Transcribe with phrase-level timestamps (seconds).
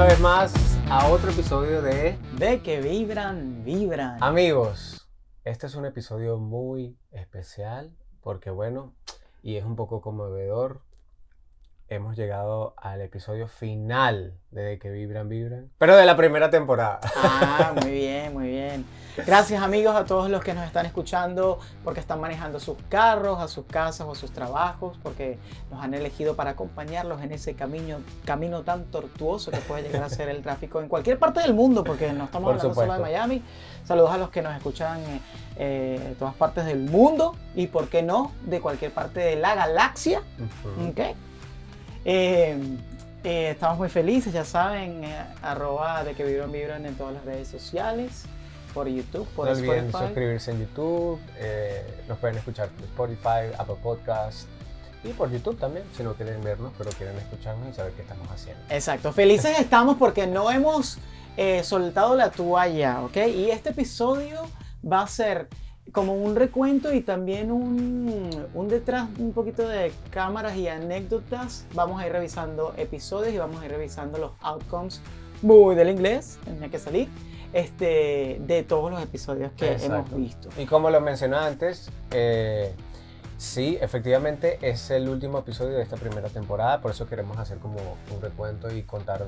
[0.00, 0.54] una vez más
[0.88, 4.16] a otro episodio de De que vibran, vibran.
[4.22, 5.06] Amigos.
[5.44, 8.94] Este es un episodio muy especial porque bueno,
[9.42, 10.80] y es un poco conmovedor.
[11.92, 17.00] Hemos llegado al episodio final de que vibran, vibran, pero de la primera temporada.
[17.16, 18.84] Ah, muy bien, muy bien.
[19.26, 23.48] Gracias amigos a todos los que nos están escuchando porque están manejando sus carros, a
[23.48, 25.40] sus casas o a sus trabajos, porque
[25.72, 30.10] nos han elegido para acompañarlos en ese camino, camino tan tortuoso que puede llegar a
[30.10, 33.00] ser el tráfico en cualquier parte del mundo, porque no estamos Por hablando solo de.
[33.00, 33.42] Miami.
[33.84, 35.20] Saludos a los que nos escuchan eh,
[35.56, 39.56] eh, de todas partes del mundo y, por qué no, de cualquier parte de la
[39.56, 40.22] galaxia.
[40.38, 40.90] Ujú.
[40.90, 41.16] Ok.
[42.04, 42.58] Eh,
[43.24, 47.24] eh, estamos muy felices, ya saben, eh, arroba de que vibran, vibran en todas las
[47.24, 48.24] redes sociales,
[48.72, 50.06] por YouTube, por no olviden Spotify.
[50.06, 51.20] suscribirse en YouTube,
[52.08, 54.48] nos pueden escuchar por Spotify, Apple Podcast
[55.04, 58.28] y por YouTube también, si no quieren vernos, pero quieren escucharnos y saber qué estamos
[58.30, 58.62] haciendo.
[58.70, 60.98] Exacto, felices estamos porque no hemos
[61.62, 63.16] soltado la toalla, ¿ok?
[63.34, 64.42] Y este episodio
[64.84, 65.48] va a ser
[65.92, 71.66] como un recuento y también un, un detrás, un poquito de cámaras y anécdotas.
[71.74, 75.00] Vamos a ir revisando episodios y vamos a ir revisando los outcomes
[75.42, 77.08] muy del inglés, tenía que salir,
[77.52, 80.48] este, de todos los episodios que hemos visto.
[80.58, 82.74] Y como lo mencioné antes, eh,
[83.38, 87.78] sí, efectivamente es el último episodio de esta primera temporada, por eso queremos hacer como
[88.14, 89.26] un recuento y contar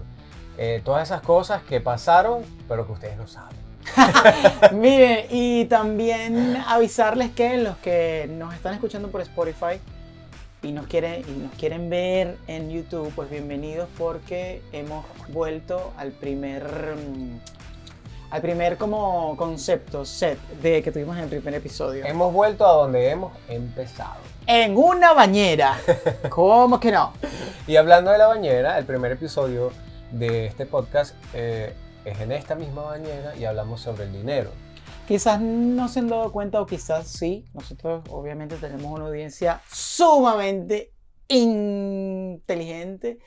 [0.58, 3.61] eh, todas esas cosas que pasaron, pero que ustedes no saben.
[4.72, 9.80] Miren, y también avisarles que los que nos están escuchando por Spotify
[10.62, 16.12] y nos quieren, y nos quieren ver en YouTube, pues bienvenidos porque hemos vuelto al
[16.12, 16.64] primer
[16.96, 17.40] mm,
[18.32, 22.06] al primer como concepto, set de que tuvimos en el primer episodio.
[22.06, 24.16] Hemos vuelto a donde hemos empezado.
[24.46, 25.78] En una bañera.
[26.30, 27.12] ¿Cómo que no?
[27.66, 29.70] Y hablando de la bañera, el primer episodio
[30.12, 31.74] de este podcast eh,
[32.04, 34.50] es en esta misma bañera y hablamos sobre el dinero.
[35.06, 37.44] Quizás no se han dado cuenta o quizás sí.
[37.54, 40.92] Nosotros obviamente tenemos una audiencia sumamente
[41.28, 43.18] inteligente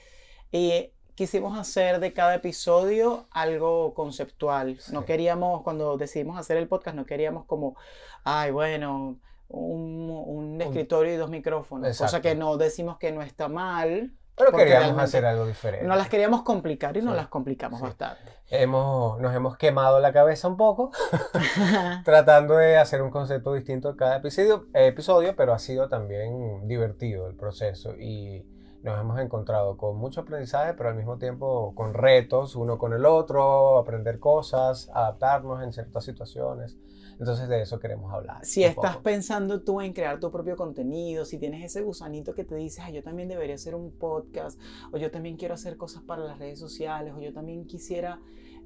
[0.51, 4.77] y quisimos hacer de cada episodio algo conceptual.
[4.91, 5.05] No Sí.
[5.05, 7.75] queríamos, cuando decidimos hacer el podcast, no queríamos como,
[8.23, 11.87] ay, bueno, un, un escritorio y dos micrófonos.
[11.89, 12.21] Cosa Exacto.
[12.29, 14.11] que no decimos que no está mal.
[14.37, 15.87] Pero queríamos hacer algo diferente.
[15.87, 17.17] No las queríamos complicar y no Sí.
[17.17, 17.85] las complicamos Sí.
[17.85, 18.21] bastante.
[18.49, 20.91] Hemos, nos hemos quemado la cabeza un poco
[22.03, 27.27] tratando de hacer un concepto distinto de cada episodio, episodio, pero ha sido también divertido
[27.27, 28.45] el proceso y
[28.83, 33.05] nos hemos encontrado con mucho aprendizaje, pero al mismo tiempo con retos uno con el
[33.05, 36.77] otro, aprender cosas, adaptarnos en ciertas situaciones.
[37.19, 38.43] Entonces de eso queremos hablar.
[38.43, 39.03] Si estás poco.
[39.03, 42.93] pensando tú en crear tu propio contenido, si tienes ese gusanito que te dices, "Ay,
[42.93, 44.59] yo también debería hacer un podcast,
[44.91, 48.19] o yo también quiero hacer cosas para las redes sociales, o yo también quisiera,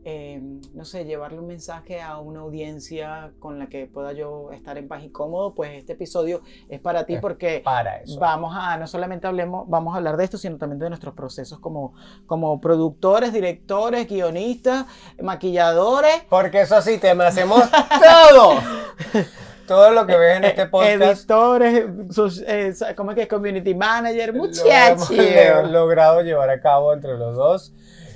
[0.06, 0.42] eh,
[0.74, 4.88] no sé, llevarle un mensaje a una audiencia con la que pueda yo estar en
[4.88, 8.20] paz y cómodo, pues este episodio es para ti Es porque para eso.
[8.20, 11.60] vamos a, no solamente hablemos, vamos a hablar de esto, sino también de nuestros procesos
[11.60, 11.94] como,
[12.28, 14.86] como productores, directores, guionistas,
[15.22, 16.24] maquilladores.
[16.30, 17.64] Porque eso sí, te hacemos
[18.32, 18.54] todo.
[19.68, 21.00] Todo lo que ves en este podcast.
[21.20, 23.28] editores, sus, eh, ¿cómo es que es?
[23.28, 25.12] Community manager, lo muchachos.
[25.12, 27.72] hemos le- logrado llevar a cabo entre los dos.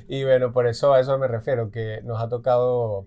[0.08, 3.06] Y bueno, por eso a eso me refiero, que nos ha tocado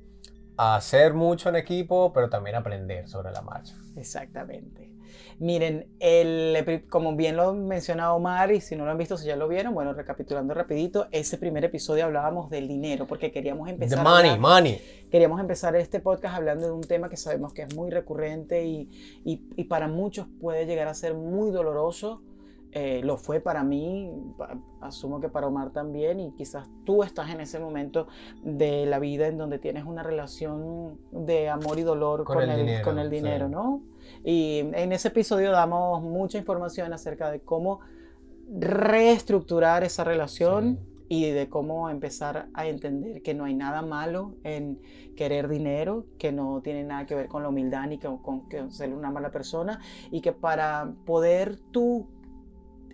[0.57, 3.75] hacer mucho en equipo, pero también aprender sobre la marcha.
[3.97, 4.93] Exactamente.
[5.39, 9.37] Miren, el, como bien lo menciona Omar, y si no lo han visto, si ya
[9.37, 13.99] lo vieron, bueno, recapitulando rapidito, ese primer episodio hablábamos del dinero, porque queríamos The empezar,
[13.99, 14.81] a money, money.
[15.11, 18.89] queríamos empezar este podcast hablando de un tema que sabemos que es muy recurrente y,
[19.25, 22.23] y- y para muchos puede llegar a ser muy doloroso.
[22.79, 24.11] Eh, lo fue para mí,
[24.83, 28.07] asumo que para Omar también, y quizás tú estás en ese momento
[28.45, 32.51] de la vida en donde tienes una relación de amor y dolor Con con, el
[32.51, 33.15] el, dinero, con el sí.
[33.17, 33.81] dinero, ¿no?
[34.25, 37.81] Y en ese episodio damos mucha información acerca de cómo
[38.61, 44.81] reestructurar esa relación y de cómo empezar a entender que no hay nada malo en
[45.17, 48.69] querer dinero, que no tiene nada que ver con la humildad ni que- con que
[48.71, 49.81] ser una mala persona
[50.11, 52.09] y que para poder tú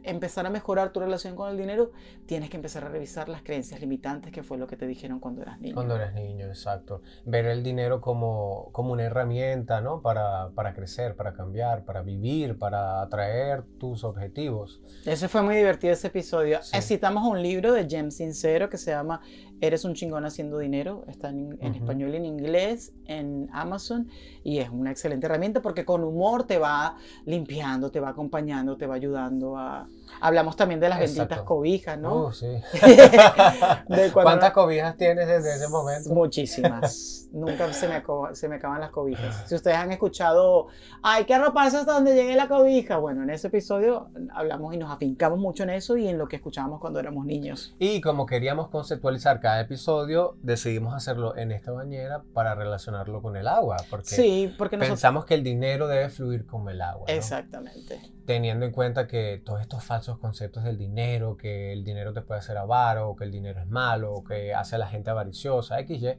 [0.04, 1.92] empezar a mejorar tu relación con el dinero,
[2.26, 5.42] tienes que empezar a revisar las creencias limitantes, que fue lo que te dijeron cuando
[5.42, 5.74] eras niño.
[5.74, 7.02] Cuando eres niño, exacto.
[7.24, 10.02] Ver el dinero como, como una herramienta, ¿no?
[10.02, 14.80] Para, para crecer, para cambiar, para vivir, para atraer tus objetivos.
[15.04, 16.62] Ese fue muy divertido ese episodio.
[16.62, 16.80] Sí.
[16.82, 19.20] Citamos un libro de Jem Sincero que se llama
[19.62, 21.04] Eres un chingón haciendo dinero.
[21.06, 24.08] Está en, español y en inglés en Amazon
[24.42, 28.88] y es una excelente herramienta porque con humor te va limpiando, te va acompañando, te
[28.88, 29.88] va ayudando a,
[30.20, 32.26] Hablamos también de las benditas cobijas, ¿no?
[32.26, 32.46] Uh, sí.
[34.12, 36.10] ¿Cuántas cobijas tienes desde ese momento?
[36.10, 37.28] Muchísimas.
[37.32, 38.02] Nunca se me,
[38.34, 39.44] se me acaban las cobijas.
[39.48, 40.66] Si ustedes han escuchado,
[41.02, 42.98] hay que arroparse hasta donde llegue la cobija.
[42.98, 46.36] Bueno, en ese episodio hablamos y nos afincamos mucho en eso y en lo que
[46.36, 47.74] escuchábamos cuando éramos niños.
[47.78, 53.48] Y como queríamos conceptualizar cada episodio, decidimos hacerlo en esta bañera para relacionarlo con el
[53.48, 53.78] agua.
[53.88, 57.06] Porque sí, porque pensamos que el dinero debe fluir como el agua.
[57.08, 58.11] Exactamente.
[58.26, 62.40] Teniendo en cuenta que todos estos falsos conceptos del dinero, que el dinero te puede
[62.40, 66.18] hacer avaro, que el dinero es malo, que hace a la gente avariciosa, XY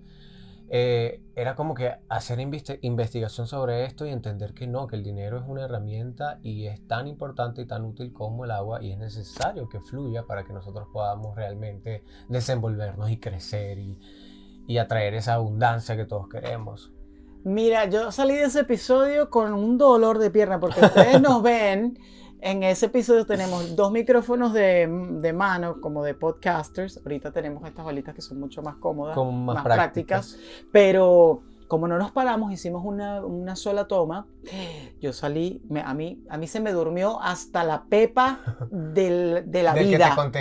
[0.70, 5.38] eh, era como que hacer investigación sobre esto y entender que no, que el dinero
[5.38, 8.98] es una herramienta y es tan importante y tan útil como el agua y es
[8.98, 14.00] necesario que fluya para que nosotros podamos realmente desenvolvernos y crecer y,
[14.66, 16.93] y atraer esa abundancia que todos queremos.
[17.44, 22.00] Mira, yo salí de ese episodio con un dolor de pierna porque ustedes nos ven
[22.44, 26.98] en ese episodio tenemos dos micrófonos de, mano, como de podcasters.
[26.98, 30.38] Ahorita tenemos estas bolitas que son mucho más cómodas, más, prácticas.
[30.70, 34.28] Pero como no nos paramos, hicimos una, sola toma.
[35.00, 38.42] Yo salí, a, mí, a mí se me durmió hasta la pepa
[38.72, 40.32] de la vida.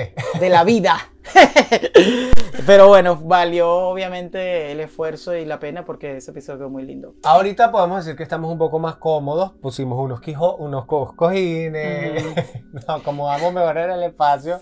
[0.41, 1.12] De la vida.
[2.67, 7.15] Pero bueno, valió obviamente el esfuerzo y la pena porque ese episodio quedó muy lindo.
[7.25, 9.53] Ahorita podemos decir que estamos un poco más cómodos.
[9.61, 12.25] Pusimos unos, quijo, unos cojines,
[12.73, 14.61] nos acomodamos mejor en el espacio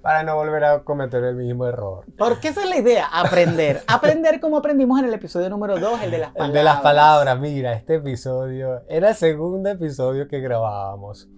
[0.00, 2.04] para no volver a cometer el mismo error.
[2.16, 3.82] Porque esa es la idea, aprender.
[3.86, 6.48] aprender como aprendimos en el episodio número 2, el de las palabras.
[6.48, 11.28] El de las palabras, mira, este episodio era el segundo episodio que grabábamos.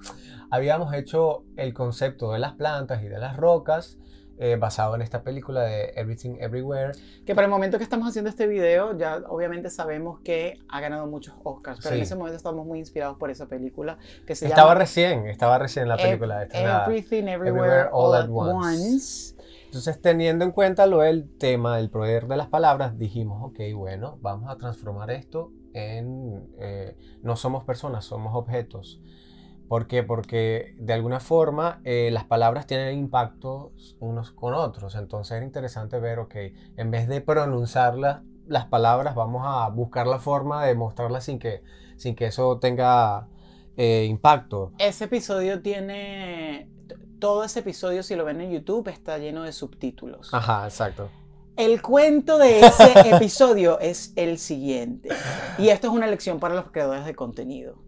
[0.50, 3.98] Habíamos hecho el concepto de las plantas y de las rocas
[4.38, 6.92] eh, basado en esta película de Everything Everywhere.
[7.24, 11.06] Que para el momento que estamos haciendo este video, ya obviamente sabemos que ha ganado
[11.06, 14.74] muchos Oscars, pero en ese momento estamos muy inspirados por esa película que se estaba
[14.74, 16.48] recién, estaba recién la película.
[16.52, 19.34] Everything Everywhere, All, at once.
[19.66, 24.18] Entonces, teniendo en cuenta lo del tema del poder de las palabras, dijimos, ok, bueno,
[24.22, 26.48] vamos a transformar esto en...
[26.60, 29.00] Eh, no somos personas, somos objetos.
[29.68, 30.02] ¿Por qué?
[30.02, 34.94] Porque de alguna forma eh, las palabras tienen impacto unos con otros.
[34.94, 36.34] Entonces es interesante ver, ok,
[36.76, 41.62] en vez de pronunciar las palabras, vamos a buscar la forma de mostrarlas sin que,
[41.96, 43.28] sin que eso tenga
[43.76, 44.72] eh, impacto.
[44.78, 46.70] Ese episodio tiene...
[47.18, 50.34] Todo ese episodio, si lo ven en YouTube, está lleno de subtítulos.
[50.34, 51.08] Ajá, exacto.
[51.56, 55.08] El cuento de ese episodio es el siguiente.
[55.56, 57.78] Y esto es una lección para los creadores de contenido.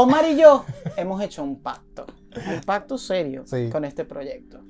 [0.00, 0.64] Omar y yo
[0.96, 2.06] hemos hecho un pacto,
[2.36, 4.60] un pacto serio con este proyecto.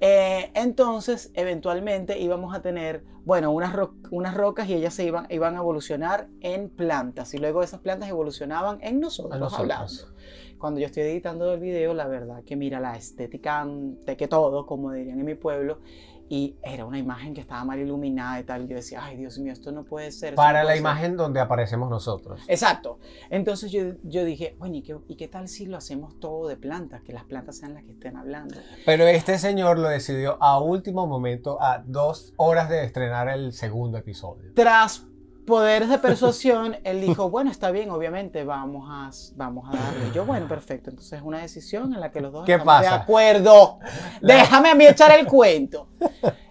[0.00, 3.74] Eh, entonces, eventualmente íbamos a tener, bueno, unas,
[4.10, 8.10] unas rocas y ellas se iban, iban a evolucionar en plantas y luego esas plantas
[8.10, 10.12] evolucionaban en nosotros, nosotros.
[10.58, 14.66] Cuando yo estoy editando el video, la verdad que mira la estética de que todo,
[14.66, 15.78] como dirían en mi pueblo,
[16.28, 18.66] y era una imagen que estaba mal iluminada y tal.
[18.68, 20.34] Yo decía, ay Dios mío, esto no puede ser.
[20.34, 22.42] Para la imagen donde aparecemos nosotros.
[22.48, 22.98] Exacto.
[23.30, 26.56] Entonces yo, yo dije, bueno, ¿y qué, ¿y qué, tal si lo hacemos todo de
[26.56, 27.02] plantas?
[27.02, 28.56] Que las plantas sean las que estén hablando.
[28.86, 33.98] Pero este señor lo decidió a último momento, a dos horas de estrenar el segundo
[33.98, 34.52] episodio.
[34.54, 35.06] Tras
[35.46, 40.12] poderes de persuasión, él dijo, bueno, está bien, obviamente, vamos a, vamos a darle.
[40.14, 40.90] Yo, bueno, perfecto.
[40.90, 43.78] Entonces es una decisión en la que los dos estamos de acuerdo.
[44.22, 45.88] Déjame a mí echar el cuento.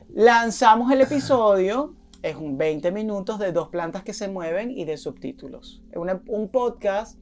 [0.09, 4.97] Lanzamos el episodio, es un 20 minutos de dos plantas que se mueven y de
[4.97, 5.81] subtítulos.
[5.91, 5.97] Es
[6.27, 7.17] un podcast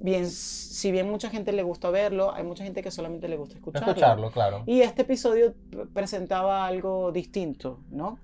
[0.00, 3.56] bien, si bien mucha gente le gusta verlo, hay mucha gente que solamente le gusta
[3.56, 3.88] escucharlo.
[3.88, 4.62] Escucharlo, claro.
[4.66, 5.54] Y este episodio
[5.92, 8.18] presentaba algo distinto, ¿no?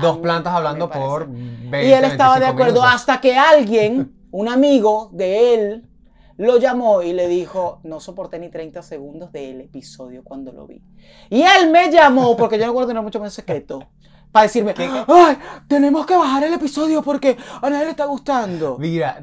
[0.00, 5.10] Dos plantas hablando por 20 Y él estaba de acuerdo hasta que alguien, un amigo
[5.12, 5.88] de él,
[6.36, 10.82] lo llamó y le dijo, no soporté ni 30 segundos del episodio cuando lo vi.
[11.30, 13.86] Y él me llamó, porque yo no guardo tener mucho más secreto,
[14.32, 15.38] para decirme, ¡ay!
[15.68, 18.78] Tenemos que bajar el episodio porque a nadie le está gustando.
[18.78, 19.20] Mira,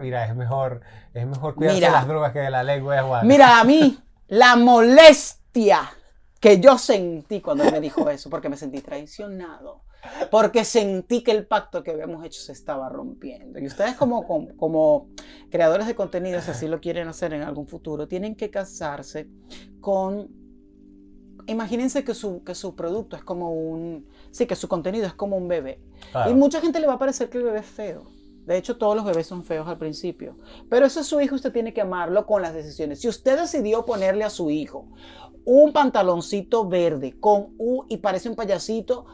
[0.00, 0.80] mira, es mejor,
[1.12, 3.22] es mejor cuidarse las drogas que de la lengua.
[3.24, 5.90] Mira, a mí, la molestia
[6.42, 9.84] que yo sentí cuando él me dijo eso, porque me sentí traicionado,
[10.28, 13.60] porque sentí que el pacto que habíamos hecho se estaba rompiendo.
[13.60, 15.06] Y ustedes como, como,
[15.52, 19.28] creadores de contenido, si así lo quieren hacer en algún futuro, tienen que casarse
[19.80, 20.32] con...
[21.46, 24.08] Imagínense que su, que su producto es como un...
[24.32, 25.80] Sí, que su contenido es como un bebé.
[26.28, 28.10] Y mucha gente le va a parecer que el bebé es feo.
[28.46, 30.36] De hecho, todos los bebés son feos al principio.
[30.68, 33.00] Pero eso es su hijo, usted tiene que amarlo con las decisiones.
[33.00, 34.88] Si usted decidió ponerle a su hijo
[35.44, 39.06] un pantaloncito verde con U y parece un payasito,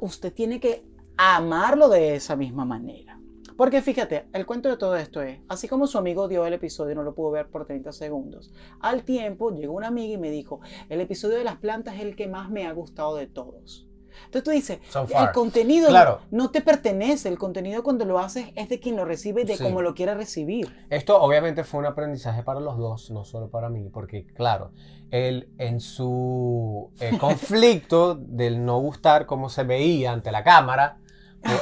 [0.00, 0.84] usted tiene que
[1.16, 3.18] amarlo de esa misma manera.
[3.56, 6.92] Porque fíjate, el cuento de todo esto es, así como su amigo dio el episodio
[6.92, 10.30] y no lo pudo ver por 30 segundos, al tiempo llegó una amiga y me
[10.30, 13.86] dijo, el episodio de las plantas es el que más me ha gustado de todos.
[14.26, 15.90] Entonces tú dices, el contenido
[16.30, 19.58] no, te pertenece, el contenido cuando lo haces es de quien lo recibe y de
[19.58, 20.86] cómo lo quiera recibir.
[20.90, 24.72] Esto obviamente fue un aprendizaje para los dos, no solo para mí, porque claro,
[25.14, 30.98] él en su eh, conflicto del no gustar cómo se veía ante la cámara,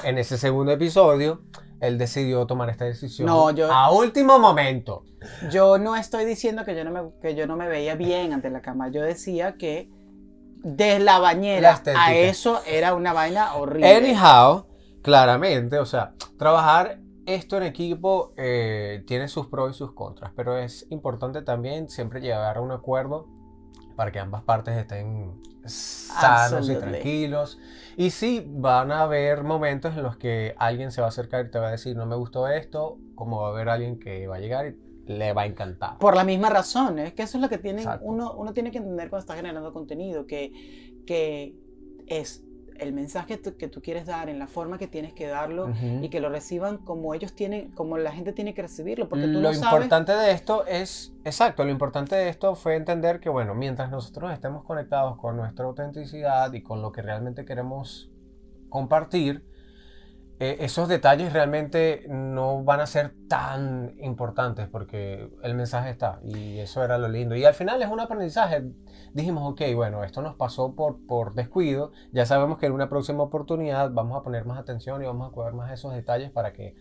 [0.04, 1.42] en ese segundo episodio,
[1.80, 5.04] él decidió tomar esta decisión a último momento.
[5.50, 8.48] Yo no estoy diciendo que yo no, me, que yo no me veía bien ante
[8.48, 9.90] la cámara, yo decía que
[10.62, 13.96] desde la bañera a eso era una vaina horrible.
[13.96, 14.66] Anyhow,
[15.02, 20.56] claramente, o sea, trabajar esto en equipo eh, tiene sus pros y sus contras, pero
[20.56, 23.41] es importante también siempre llegar a un acuerdo
[24.02, 27.60] para que ambas partes estén sanos y tranquilos.
[27.96, 31.50] Y sí, van a haber momentos en los que alguien se va a acercar y
[31.52, 34.36] te va a decir, no me gustó esto, como va a haber alguien que va
[34.36, 34.66] a llegar
[35.06, 35.98] y le va a encantar.
[35.98, 38.78] Por la misma razón, es que eso es lo que tiene, uno, uno tiene que
[38.78, 41.54] entender cuando está generando contenido, que, que
[42.08, 42.42] es
[42.82, 46.20] el mensaje que tú quieres dar en la forma que tienes que darlo y que
[46.20, 49.08] lo reciban como ellos tienen, como la gente tiene que recibirlo.
[49.08, 53.28] Porque tú lo importante de esto es, exacto, lo importante de esto fue entender que,
[53.28, 58.10] bueno, mientras nosotros estemos conectados con nuestra autenticidad y con lo que realmente queremos
[58.68, 59.44] compartir,
[60.44, 66.58] eh, esos detalles realmente no van a ser tan importantes porque el mensaje está y
[66.58, 67.36] eso era lo lindo.
[67.36, 68.64] Y al final es un aprendizaje.
[69.14, 73.22] Dijimos, ok, bueno, esto nos pasó por, por descuido, ya sabemos que en una próxima
[73.22, 76.74] oportunidad vamos a poner más atención y vamos a cuidar más esos detalles para que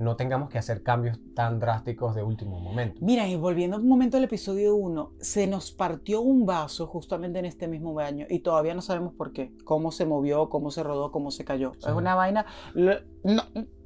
[0.00, 2.98] no tengamos que hacer cambios tan drásticos de último momento.
[3.02, 7.44] Mira, y volviendo un momento al episodio 1, se nos partió un vaso justamente en
[7.44, 11.12] este mismo baño y todavía no sabemos por qué, cómo se movió, cómo se rodó,
[11.12, 11.72] cómo se cayó.
[11.78, 12.46] Es una vaina...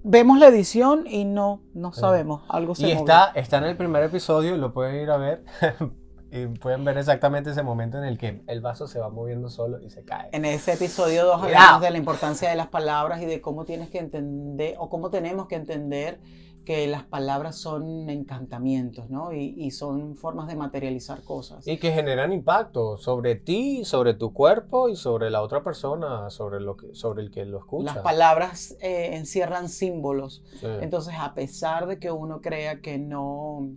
[0.04, 4.04] vemos la edición y no, no sabemos, algo se Y está, está en el primer
[4.04, 5.44] episodio, lo pueden ir a ver.
[6.34, 9.80] y pueden ver exactamente ese momento en el que el vaso se va moviendo solo
[9.80, 10.30] y se cae.
[10.32, 13.88] En ese episodio 2 hablamos de la importancia de las palabras y de cómo tienes
[13.88, 16.18] que entender o cómo tenemos que entender
[16.64, 19.32] que las palabras son encantamientos, ¿no?
[19.32, 21.68] Y, y, son formas de materializar cosas.
[21.68, 26.60] Y que generan impacto sobre ti, sobre tu cuerpo y sobre la otra persona, sobre,
[26.60, 27.94] lo que, sobre el que lo escucha.
[27.94, 30.42] Las palabras eh, encierran símbolos.
[30.62, 33.68] Entonces, a pesar de que uno crea que no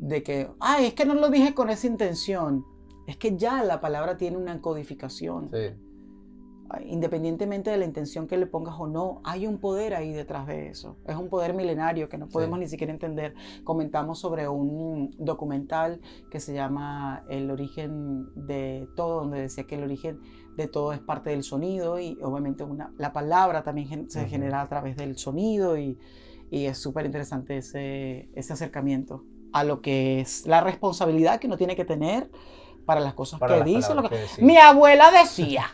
[0.00, 2.64] de que, ay, es que no lo dije con esa intención.
[3.06, 5.50] Es que ya la palabra tiene una codificación.
[5.52, 5.74] Sí.
[6.86, 10.68] Independientemente de la intención que le pongas o no, hay un poder ahí detrás de
[10.68, 10.96] eso.
[11.06, 13.34] Es un poder milenario que no podemos ni siquiera entender.
[13.64, 19.82] Comentamos sobre un documental que se llama El origen de todo, donde decía que el
[19.82, 20.20] origen
[20.56, 24.68] de todo es parte del sonido y obviamente una, la palabra también se genera a
[24.68, 25.98] través del sonido y,
[26.50, 31.56] y es súper interesante ese, ese acercamiento a lo que es la responsabilidad que uno
[31.56, 32.30] tiene que tener
[32.84, 33.94] para las cosas que dice.
[34.40, 35.66] Mi abuela decía,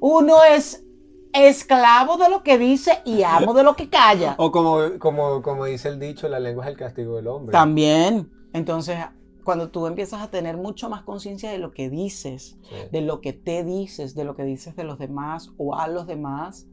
[0.00, 0.84] uno es
[1.32, 4.34] esclavo de lo que dice y amo de lo que calla.
[4.38, 7.52] O como, como, como dice el dicho, la lengua es el castigo del hombre.
[7.52, 8.30] También.
[8.52, 8.98] Entonces,
[9.44, 12.58] cuando tú empiezas a tener mucho más conciencia de lo que dices,
[12.90, 16.06] de lo que te dices, de lo que dices de los demás o a los
[16.06, 16.66] demás,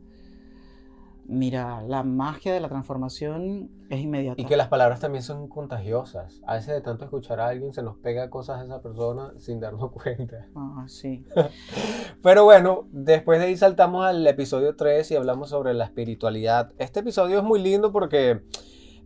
[1.25, 4.41] Mira, la magia de la transformación es inmediata.
[4.41, 6.41] Y que las palabras también son contagiosas.
[6.45, 9.59] A veces de tanto escuchar a alguien se nos pega cosas a esa persona sin
[9.59, 10.47] darnos cuenta.
[10.55, 11.25] Ah, sí.
[12.21, 16.73] Pero bueno, después de ahí saltamos al episodio 3 y hablamos sobre la espiritualidad.
[16.77, 18.41] Este episodio es muy lindo porque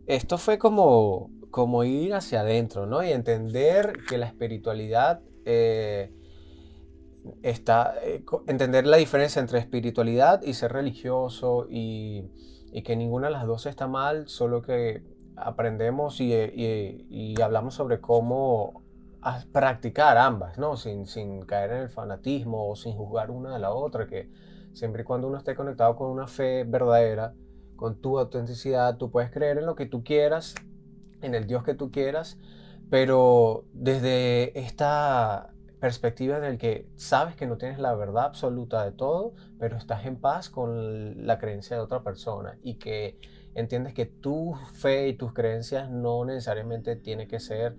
[0.08, 3.04] esto fue como, como ir hacia adentro, ¿no?
[3.04, 5.22] Y entender que la espiritualidad...
[5.46, 6.12] Eh,
[7.42, 12.30] está, eh, entender la diferencia entre espiritualidad y ser religioso y,
[12.86, 15.02] que ninguna de las dos está mal, solo que
[15.36, 18.84] aprendemos y, y, hablamos sobre cómo
[19.52, 20.78] practicar ambas, ¿no?
[20.78, 24.30] Sin, sin, caer en el fanatismo o sin juzgar una de la otra, que
[24.74, 27.34] siempre y cuando uno esté conectado con una fe verdadera,
[27.76, 30.54] con tu autenticidad, tú puedes creer en lo que tú quieras,
[31.22, 32.38] en el Dios que tú quieras,
[32.90, 38.92] pero desde esta perspectiva en el que sabes que no tienes la verdad absoluta de
[38.92, 43.20] todo, pero estás en paz con la creencia de otra persona y que
[43.54, 47.76] entiendes que tu fe y tus creencias no necesariamente tiene que ser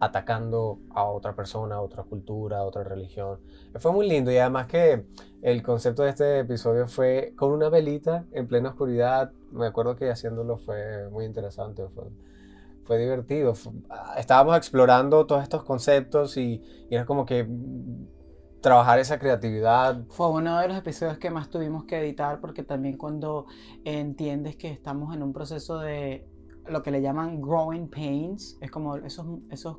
[0.00, 3.38] atacando a otra persona, a otra cultura, a otra religión.
[3.76, 5.06] Fue muy lindo y además que
[5.42, 9.30] el concepto de este episodio fue con una velita en plena oscuridad.
[9.52, 11.86] Me acuerdo que haciéndolo fue muy interesante.
[11.94, 12.04] Fue,
[12.84, 13.54] fue divertido.
[13.90, 17.48] Ah, estábamos explorando todos estos conceptos y, era como que
[18.60, 20.04] trabajar esa creatividad.
[20.10, 23.46] Fue uno de los episodios que más tuvimos que editar porque también cuando
[23.84, 26.28] entiendes que estamos en un proceso de
[26.68, 29.78] lo que le llaman growing pains, es como esos, esos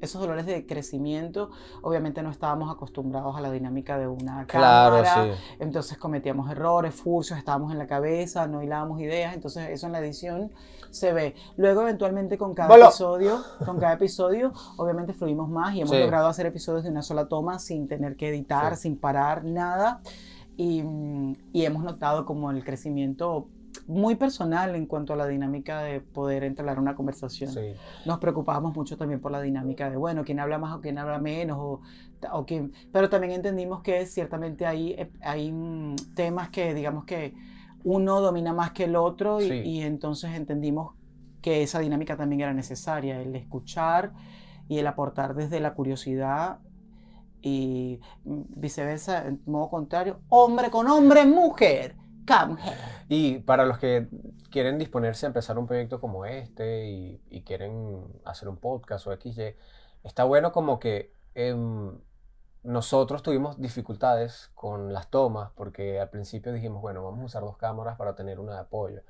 [0.00, 1.50] esos dolores de crecimiento,
[1.82, 5.40] obviamente no estábamos acostumbrados a la dinámica de una cámara, claro, sí.
[5.58, 10.00] entonces cometíamos errores, furcios, estábamos en la cabeza, no hilábamos ideas, entonces eso en la
[10.00, 10.52] edición
[10.90, 11.34] se ve.
[11.56, 16.46] Luego eventualmente con cada episodio, con cada episodio, obviamente fluimos más y hemos logrado hacer
[16.46, 20.00] episodios de una sola toma sin tener que editar, sin parar, nada.
[20.58, 20.82] Y,
[21.52, 23.46] y, hemos notado como el crecimiento
[23.86, 27.52] muy personal en cuanto a la dinámica de poder entablar una conversación.
[28.04, 31.18] Nos preocupábamos mucho también por la dinámica de, bueno, quién habla más o quién habla
[31.18, 31.80] menos, o,
[32.32, 32.72] o quién...
[32.92, 37.34] pero también entendimos que ciertamente hay, eh, hay mm, temas que, digamos que
[37.84, 40.94] uno domina más que el otro y, y entonces entendimos
[41.40, 44.12] que esa dinámica también era necesaria, el escuchar
[44.68, 46.58] y el aportar desde la curiosidad
[47.40, 51.94] y mm, viceversa, en modo contrario, hombre con hombre, mujer
[53.08, 54.08] y para los que
[54.50, 59.54] quieren disponerse a empezar un proyecto como este y, quieren hacer un podcast o XY,
[60.02, 61.92] está bueno como que em,
[62.64, 67.56] nosotros tuvimos dificultades con las tomas porque al principio dijimos, bueno, vamos a usar dos
[67.56, 69.02] cámaras para tener una de apoyo.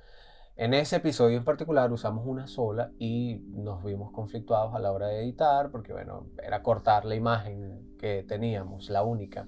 [0.57, 5.07] En ese episodio en particular usamos una sola y nos vimos conflictuados a la hora
[5.07, 9.47] de editar porque, bueno, era cortar la imagen que teníamos, la única.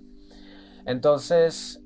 [0.85, 1.83] Entonces,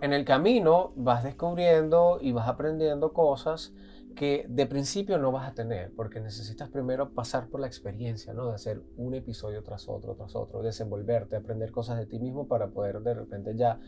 [0.00, 3.72] en el camino vas descubriendo y vas aprendiendo cosas
[4.16, 8.48] que de principio no vas a tener, porque necesitas primero pasar por la experiencia, ¿no?
[8.48, 12.68] De hacer un episodio tras otro, tras otro, desenvolverte, aprender cosas de ti mismo para
[12.68, 13.78] poder de repente ya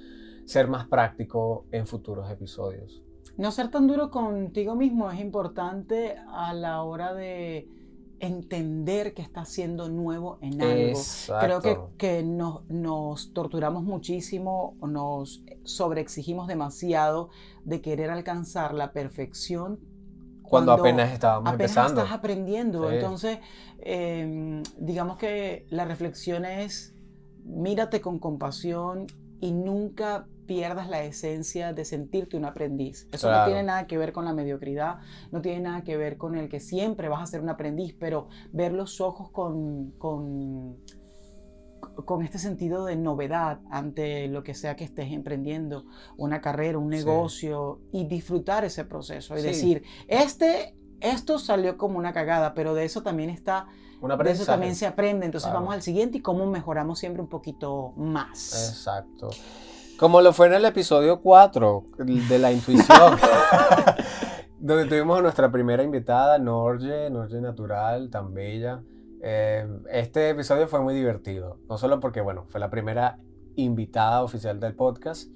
[0.44, 3.02] ser más práctico en futuros episodios.
[3.36, 7.68] No ser tan duro contigo mismo es importante a la hora de
[8.22, 11.00] entender que está siendo nuevo en algo.
[11.40, 17.30] Creo que, que nos, nos, torturamos muchísimo, nos sobreexigimos demasiado
[17.64, 19.80] de querer alcanzar la perfección.
[20.44, 22.02] Cuando, apenas estábamos apenas empezando.
[22.02, 22.92] estás aprendiendo.
[22.92, 23.40] Entonces,
[23.80, 26.94] em, digamos que la reflexión es,
[27.44, 29.08] mírate con compasión
[29.42, 33.08] y nunca pierdas la esencia de sentirte un aprendiz.
[33.10, 34.98] Eso no tiene nada que ver con la mediocridad,
[35.32, 38.28] no tiene nada que ver con el que siempre vas a ser un aprendiz, pero
[38.52, 40.76] ver los ojos con, con,
[42.04, 46.88] con este sentido de novedad ante lo que sea que estés emprendiendo, una carrera, un
[46.88, 52.84] negocio, y disfrutar ese proceso y decir, este, esto salió como una cagada, pero de
[52.84, 53.66] eso también está
[54.02, 55.26] de eso también se aprende.
[55.26, 58.70] Entonces vamos al siguiente y cómo mejoramos siempre un poquito más.
[58.70, 59.30] Exacto.
[59.98, 63.16] Como lo fue en el episodio 4 de la intuición,
[64.58, 68.82] donde tuvimos a nuestra primera invitada, Norge, Norge Natural, tan bella.
[69.22, 73.20] Eh, este episodio fue muy divertido, no solo porque, bueno, fue la primera
[73.54, 75.28] invitada oficial del podcast,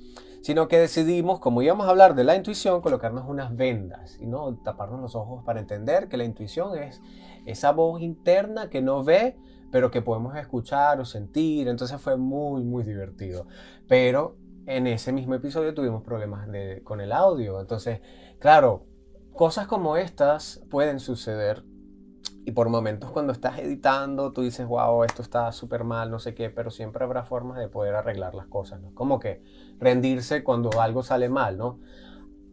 [0.42, 4.56] sino que decidimos, como íbamos a hablar de la intuición, colocarnos unas vendas y no
[4.64, 7.00] taparnos los ojos para entender que la intuición es
[7.46, 9.38] esa voz interna que no ve,
[9.70, 11.68] pero que podemos escuchar o sentir.
[11.68, 13.46] Entonces fue muy, muy divertido.
[13.88, 16.48] Pero en ese mismo episodio tuvimos problemas
[16.84, 17.60] con el audio.
[17.60, 18.00] Entonces,
[18.38, 18.84] claro,
[19.32, 21.64] cosas como estas pueden suceder.
[22.44, 26.34] Y por momentos cuando estás editando, tú dices, wow, esto está súper mal, no sé
[26.34, 28.94] qué, pero siempre habrá formas de poder arreglar las cosas, ¿no?
[28.94, 29.42] Como que
[29.80, 31.80] rendirse cuando algo sale mal, ¿no?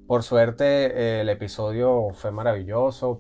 [0.08, 3.20] Por suerte eh, el episodio fue maravilloso,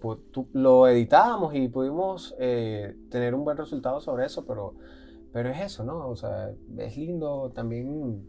[0.52, 4.76] lo editamos y pudimos eh, tener un buen resultado sobre eso, pero,
[5.32, 6.10] pero es eso, ¿no?
[6.10, 8.28] O sea, es lindo también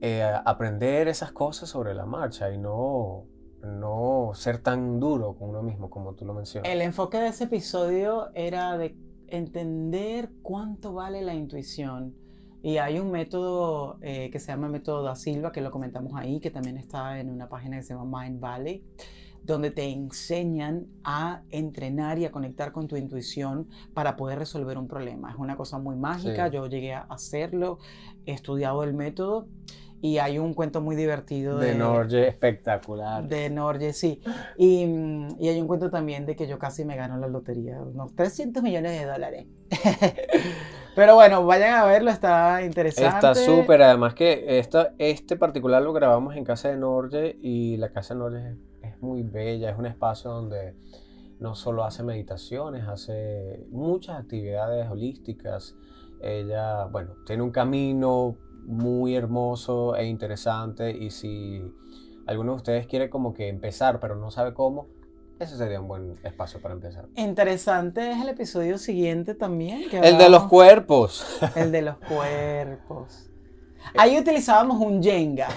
[0.00, 3.26] eh, aprender esas cosas sobre la marcha y no,
[3.62, 6.70] no ser tan duro con uno mismo como tú lo mencionas.
[6.70, 8.96] El enfoque de ese episodio era de
[9.28, 12.14] entender cuánto vale la intuición.
[12.62, 16.38] Y hay un método eh, que se llama método da Silva, que lo comentamos ahí,
[16.38, 18.84] que también está en una página que se llama Mind Valley,
[19.42, 24.86] donde te enseñan a entrenar y a conectar con tu intuición para poder resolver un
[24.86, 25.32] problema.
[25.32, 27.78] Es una cosa muy mágica, yo llegué a hacerlo,
[28.26, 29.48] he estudiado el método
[30.00, 31.68] y hay un cuento muy divertido de...
[31.68, 33.26] De Norge, espectacular.
[33.26, 34.20] De Norge, sí.
[34.56, 34.84] Y,
[35.38, 38.62] y, hay un cuento también de que yo casi me gano la lotería, unos 300
[38.62, 39.46] millones de dólares.
[40.94, 43.14] Pero bueno, vayan a verlo, está interesante.
[43.14, 47.90] Está súper, además que esta, este particular lo grabamos en casa de Norge y la
[47.90, 48.48] casa de Norge
[48.82, 50.74] es, es muy bella, es un espacio donde
[51.40, 55.74] no solo hace meditaciones, hace muchas actividades holísticas.
[56.20, 61.62] Ella, bueno, tiene un camino muy hermoso e interesante y si
[62.26, 64.86] alguno de ustedes quiere como que empezar pero no sabe cómo,
[65.42, 67.06] ese sería un buen espacio para empezar.
[67.16, 69.82] Interesante es el episodio siguiente también.
[69.92, 71.40] el de los cuerpos.
[71.54, 73.28] El de los cuerpos.
[73.96, 75.48] Ahí utilizábamos un Jenga.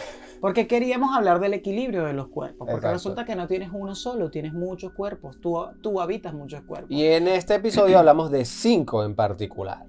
[0.41, 2.67] Porque queríamos hablar del equilibrio de los cuerpos.
[2.69, 5.39] Porque resulta que no tienes uno solo, tienes muchos cuerpos.
[5.41, 6.91] Tú, tú habitas muchos cuerpos.
[6.91, 9.85] Y en este episodio hablamos de cinco en particular.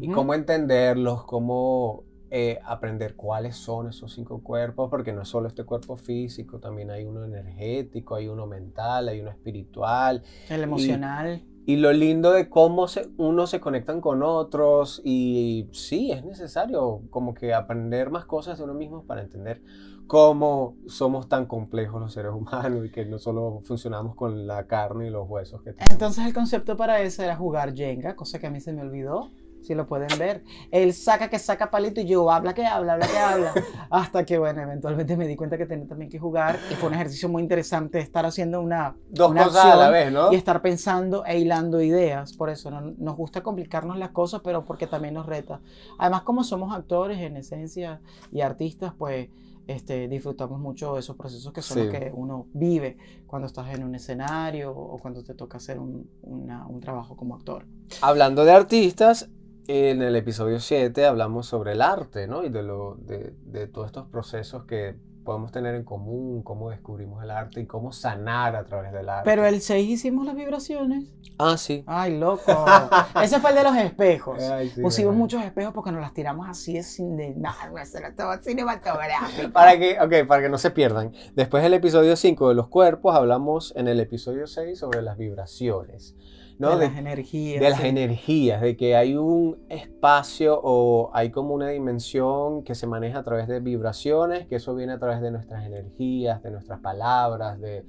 [0.00, 5.46] Y cómo entenderlos, cómo eh, aprender cuáles son esos cinco cuerpos, porque no es solo
[5.46, 10.22] este cuerpo físico, también hay uno energético, hay uno mental, hay uno espiritual.
[10.48, 11.42] El emocional.
[11.66, 17.02] Y, lo lindo de cómo se, unos se conectan con otros y sí, es necesario
[17.10, 19.62] como que aprender más cosas de uno mismo para entender
[20.06, 25.06] cómo somos tan complejos los seres humanos y que no solo funcionamos con la carne
[25.06, 25.92] y los huesos que tenemos.
[25.92, 29.30] Entonces el concepto para eso era jugar Jenga, cosa que a mí se me olvidó
[29.64, 30.44] si lo pueden ver.
[30.70, 33.52] Él saca que saca palito y yo habla que habla, habla que habla.
[33.90, 36.94] Hasta que, bueno, eventualmente me di cuenta que tenía también que jugar y fue un
[36.94, 38.94] ejercicio muy interesante estar haciendo una.
[39.08, 40.32] Dos cosas a la vez, ¿no?
[40.32, 42.34] Y estar pensando e hilando ideas.
[42.34, 45.60] Por eso no, nos gusta complicarnos las cosas, pero porque también nos reta.
[45.98, 48.00] Además, como somos actores en esencia
[48.30, 49.28] y artistas, pues.
[49.66, 53.82] Este, disfrutamos mucho de esos procesos que son los que uno vive cuando estás en
[53.82, 57.64] un escenario o cuando te toca hacer un, un trabajo como actor.
[58.02, 59.30] Hablando de artistas,
[59.66, 62.44] en el episodio 7 hablamos sobre el arte, ¿no?
[62.44, 67.22] Y de, lo, de, de, todos estos procesos que podemos tener en común, cómo descubrimos
[67.24, 69.22] el arte y cómo sanar a través del arte.
[69.24, 71.04] Pero el 6 hicimos las vibraciones.
[71.38, 71.82] Ah, sí.
[71.86, 72.64] Ay, loco.
[73.22, 74.38] Ese fue el de los espejos.
[74.80, 77.72] Pusimos muchos espejos porque nos las tiramos así sin de nada,
[78.16, 79.50] todo cinematográfico.
[79.52, 81.12] Para que, okay, para que no se pierdan.
[81.34, 86.14] Después del episodio 5 de los cuerpos, hablamos en el episodio 6 sobre las vibraciones.
[86.58, 87.60] De, las energías.
[87.60, 92.86] De las energías, de que hay un espacio o hay como una dimensión que se
[92.86, 96.78] maneja a través de vibraciones, que eso viene a través de nuestras energías, de nuestras
[96.80, 97.84] palabras, de,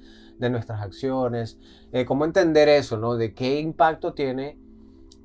[0.50, 1.60] nuestras acciones.
[1.92, 3.16] Eh, ¿Cómo entender eso, no?
[3.16, 4.58] De qué impacto tiene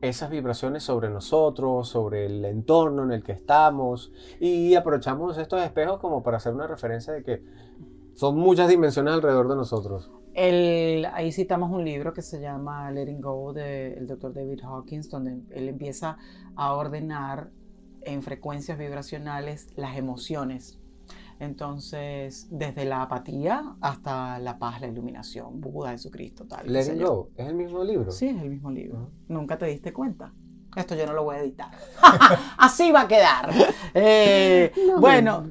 [0.03, 4.13] esas vibraciones sobre nosotros, sobre el entorno en el que estamos.
[4.39, 7.43] Y aprovechamos estos espejos como para hacer una referencia de que
[8.15, 10.11] son muchas dimensiones alrededor de nosotros.
[10.35, 15.41] El, ahí citamos un libro que se llama Letting Go del doctor David Hawkins, donde
[15.51, 16.19] él empieza
[16.55, 17.51] a ordenar
[18.03, 20.79] en frecuencias vibracionales las emociones.
[21.41, 26.71] Entonces, desde la apatía hasta la paz, la iluminación, Buda, Jesucristo, tal.
[26.71, 28.11] Letting Go, ¿es el mismo libro?
[28.11, 29.11] Sí, es el mismo libro.
[29.27, 30.35] Nunca te diste cuenta.
[30.77, 31.71] Esto yo no lo voy a editar.
[32.59, 33.51] Así va a quedar.
[33.93, 35.47] Eh, bueno.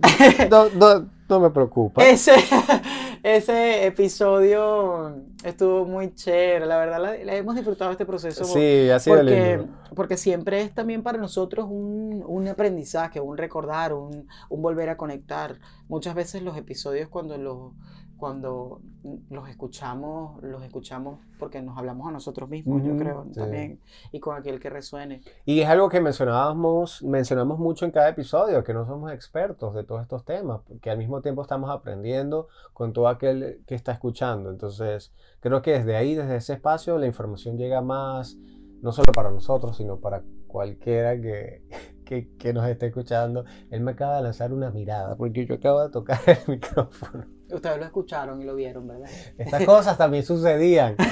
[1.27, 2.03] no, me preocupa.
[2.03, 2.35] Ese,
[3.23, 6.65] ese episodio estuvo muy chévere.
[6.65, 8.45] La verdad, la, hemos disfrutado este proceso.
[8.45, 9.73] Sí, ha sido porque, lindo.
[9.93, 14.95] Porque siempre es también para nosotros un, un aprendizaje, un recordar, un, un volver a
[14.95, 15.59] conectar.
[15.89, 17.73] Muchas veces los episodios cuando los
[18.19, 18.81] cuando
[19.29, 23.79] los escuchamos, los escuchamos porque nos hablamos a nosotros mismos, yo creo, también,
[24.11, 25.21] y con aquel que resuene.
[25.45, 29.85] Y es algo que mencionábamos, mencionamos mucho en cada episodio, que no somos expertos de
[29.85, 34.49] todos estos temas, que al mismo tiempo estamos aprendiendo con todo aquel que está escuchando.
[34.49, 38.37] Entonces, creo que desde ahí, desde ese espacio, la información llega más,
[38.81, 41.63] no solo para nosotros, sino para cualquiera que,
[42.05, 43.45] que, que nos esté escuchando.
[43.71, 47.38] Él me acaba de lanzar una mirada, porque yo acabo de tocar el micrófono.
[47.51, 49.09] Ustedes lo escucharon y lo vieron, ¿verdad?
[49.37, 50.95] Estas cosas también sucedían.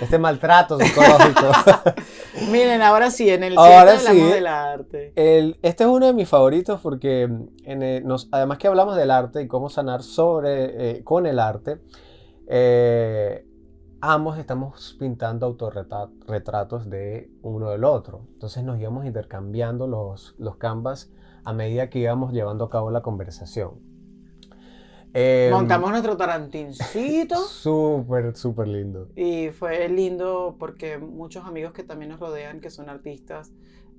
[0.00, 1.50] Este maltrato psicológico.
[2.52, 5.12] Miren, ahora sí, en el ahora sí, del arte.
[5.60, 7.28] este es uno de mis favoritos porque
[7.64, 11.80] en nos, además que hablamos del arte y cómo sanar sobre, eh, con el arte,
[12.46, 13.44] eh,
[14.00, 18.22] ambos estamos pintando autorretratos de uno del otro.
[18.34, 21.10] Entonces nos íbamos intercambiando los, los canvas
[21.44, 23.87] a medida que íbamos llevando a cabo la conversación.
[25.14, 27.36] Em, Montamos nuestro tarantincito.
[27.48, 29.08] Súper, súper lindo.
[29.16, 33.52] Y fue lindo porque muchos amigos que también nos rodean, que son artistas,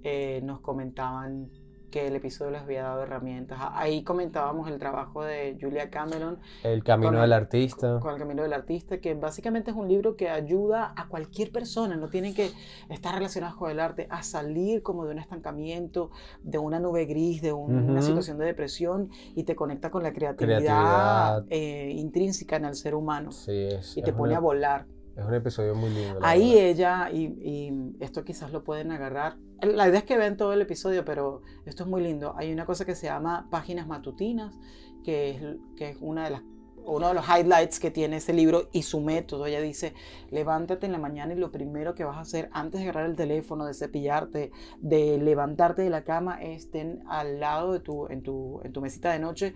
[0.03, 1.49] eh, nos comentaban
[1.89, 3.59] que el episodio les había dado herramientas.
[3.73, 6.39] Ahí comentábamos el trabajo de Julia Cameron.
[6.63, 7.99] El Camino del Artista.
[7.99, 11.95] Con, el Camino del Artista, que básicamente es un libro que ayuda a cualquier persona,
[11.95, 12.51] no tiene que
[12.89, 16.11] estar relacionado con el arte, a salir como de un estancamiento,
[16.43, 21.45] de una nube gris, de una situación de depresión y te conecta con la creatividad,
[21.49, 23.31] eh, intrínseca en el ser humano.
[23.31, 24.85] Sí, es, y te pone a volar.
[25.15, 26.19] Es un episodio muy lindo.
[26.21, 30.53] Ahí ella, y, y, esto quizás lo pueden agarrar, la idea es que vean todo
[30.53, 32.33] el episodio, pero esto es muy lindo.
[32.37, 34.55] Hay una cosa que se llama páginas matutinas,
[35.03, 35.41] que es,
[35.75, 36.41] que es una de las
[36.85, 39.45] uno de los highlights que tiene ese libro y su método.
[39.45, 39.93] Ella dice,
[40.31, 43.15] levántate en la mañana y lo primero que vas a hacer antes de agarrar el
[43.15, 48.61] teléfono, de cepillarte, de levantarte de la cama, estén al lado de tu, en tu,
[48.63, 49.53] en tu mesita de noche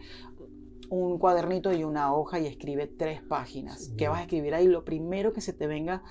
[0.93, 3.91] un cuadernito y una hoja y escribe tres páginas.
[3.97, 4.67] ¿Qué vas a escribir ahí?
[4.67, 6.03] Lo primero que se te venga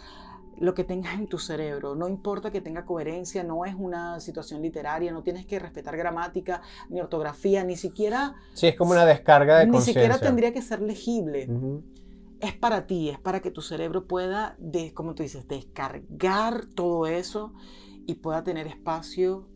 [0.58, 1.94] lo que tengas en tu cerebro.
[1.94, 6.62] No importa que tenga coherencia, no es una situación literaria, no tienes que respetar gramática,
[6.88, 8.36] ni ortografía, ni siquiera...
[8.52, 11.48] Sí, es como una descarga de Ni siquiera tendría que ser legible.
[12.40, 17.06] Es para ti, es para que tu cerebro pueda, de, como tú dices, descargar todo
[17.06, 17.52] eso
[18.06, 19.48] y pueda tener espacio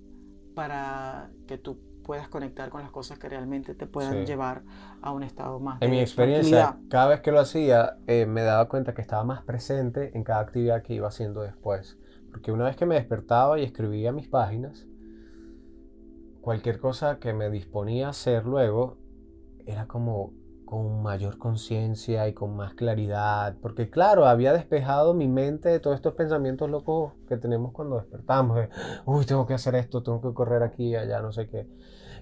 [0.55, 4.63] para que tú puedas conectar con las cosas que realmente te puedan llevar
[5.03, 5.83] a un estado más.
[5.83, 9.43] En mi experiencia, cada vez que lo hacía, eh, me daba cuenta que estaba más
[9.43, 11.99] presente en cada actividad que iba haciendo después.
[12.31, 14.87] Porque una vez que me despertaba y escribía mis páginas,
[16.41, 18.99] cualquier cosa que me disponía a hacer luego
[19.67, 20.33] era como
[20.65, 25.95] con mayor conciencia y con más claridad, porque claro, había despejado mi mente de todos
[25.97, 28.69] estos pensamientos locos que tenemos cuando despertamos, de,
[29.07, 31.69] uy, tengo que hacer esto, tengo que correr aquí, allá, no sé qué.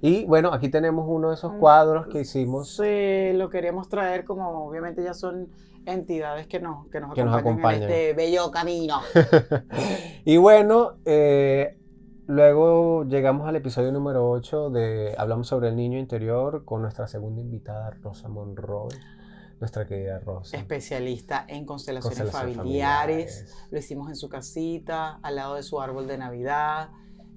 [0.06, 2.76] Y bueno, aquí tenemos uno de esos cuadros que hicimos.
[2.76, 5.48] Sí, lo queríamos traer como obviamente ya son
[5.86, 9.00] entidades que nos, que nos, acompañan, en este bello camino.
[10.26, 11.78] y bueno, eh,
[12.26, 17.42] Luego llegamos al episodio número 8 de Hablamos sobre el niño interior con nuestra segunda
[17.42, 18.88] invitada, Rosa Monroy,
[19.60, 20.56] nuestra querida Rosa.
[20.56, 23.54] Especialista en constelaciones, familiares.
[23.70, 26.88] Lo hicimos en su casita, al lado de su árbol de Navidad.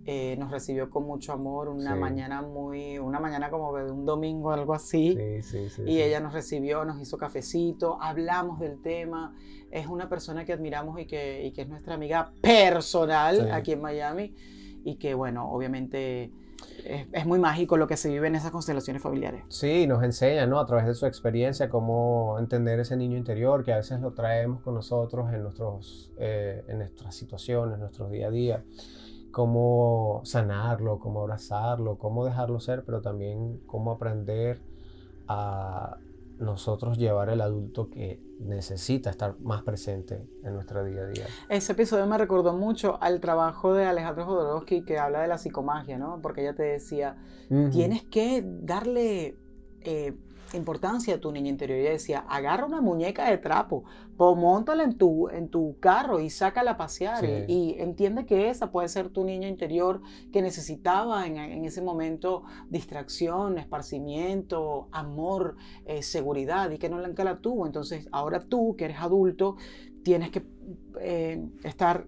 [0.10, 4.52] Eh, nos recibió con mucho amor una mañana muy, una mañana como de un domingo,
[4.52, 5.18] algo así.
[5.18, 9.36] Sí, sí, sí, y ella nos recibió, nos hizo cafecito, hablamos del tema.
[9.70, 13.82] Es una persona que admiramos y que, y que es nuestra amiga personal aquí en
[13.82, 14.34] Miami
[14.86, 16.32] y que, bueno, obviamente
[16.86, 19.44] es, muy mágico lo que se vive en esas constelaciones familiares.
[19.50, 20.58] Sí, nos enseña, ¿no?
[20.60, 24.62] A través de su experiencia, cómo entender ese niño interior que a veces lo traemos
[24.62, 28.64] con nosotros en, nuestros, eh, en nuestras situaciones, en nuestro día a día.
[29.38, 34.64] Cómo sanarlo, cómo abrazarlo, cómo dejarlo ser, pero también cómo aprender
[35.28, 35.98] a
[36.40, 41.28] nosotros llevar el adulto que necesita estar más presente en nuestro día a día.
[41.50, 46.00] Ese episodio me recordó mucho al trabajo de Alejandro Jodorowsky que habla de la psicomagia,
[46.00, 46.20] ¿no?
[46.20, 47.18] Porque ella te decía,
[47.72, 49.38] tienes que darle
[49.82, 50.18] eh,
[50.54, 51.80] importancia a tu niña interior.
[51.80, 53.84] Ella decía, agarra una muñeca de trapo,
[54.16, 57.24] pues montala en tu, en tu carro y sácala a pasear.
[57.48, 63.58] Y, entiende que esa puede ser tu niña interior que necesitaba en, ese momento distracción,
[63.58, 65.56] esparcimiento, amor,
[65.86, 67.66] eh, seguridad y que no nunca la tuvo.
[67.66, 69.58] Entonces, ahora tú, que eres adulto,
[70.04, 70.44] tienes que
[71.00, 72.08] eh, estar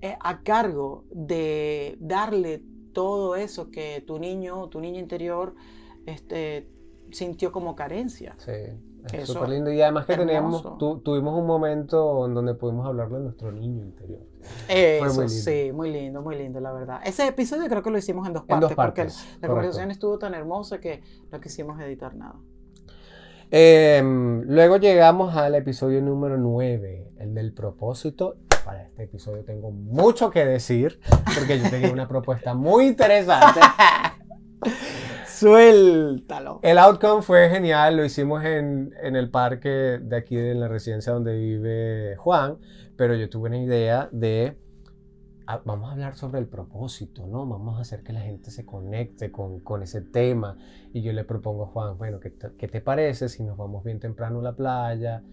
[0.00, 5.54] eh, a cargo de darle todo eso que tu niño, tu niña interior,
[6.06, 6.68] este,
[7.12, 8.34] sintió como carencia.
[8.38, 8.52] Sí,
[9.12, 9.72] es súper lindo.
[9.72, 14.20] Y además que teníamos, tuvimos un momento en donde pudimos hablarle a nuestro niño interior.
[14.68, 17.00] Eso, muy sí, muy lindo, muy lindo, la verdad.
[17.04, 19.08] Ese episodio creo que lo hicimos en dos partes, porque
[19.40, 22.36] la conversación estuvo tan hermosa que no quisimos editar nada.
[23.54, 28.36] Em, luego llegamos al episodio número 9, el del propósito.
[28.64, 31.00] Para este episodio tengo mucho que decir,
[31.34, 33.60] porque yo tenía una propuesta muy interesante.
[35.42, 36.60] Suéltalo.
[36.62, 41.36] El outcome fue genial, lo hicimos en, el parque de aquí, en la residencia donde
[41.36, 42.58] vive Juan,
[42.96, 44.56] pero yo tuve una idea de,
[45.48, 47.44] ah, vamos a hablar sobre el propósito, ¿no?
[47.44, 50.58] Vamos a hacer que la gente se conecte con, ese tema.
[50.92, 53.98] Y yo le propongo a Juan, bueno, ¿qué ¿qué te parece si nos vamos bien
[53.98, 55.24] temprano a la playa?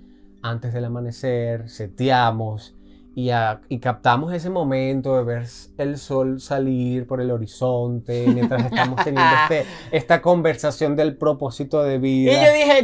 [0.41, 2.78] Antes del amanecer, seteamos
[3.15, 9.35] y, captamos ese momento de ver el sol salir por el horizonte mientras estamos teniendo
[9.43, 12.31] este, esta conversación del propósito de vida.
[12.31, 12.83] Y yo dije,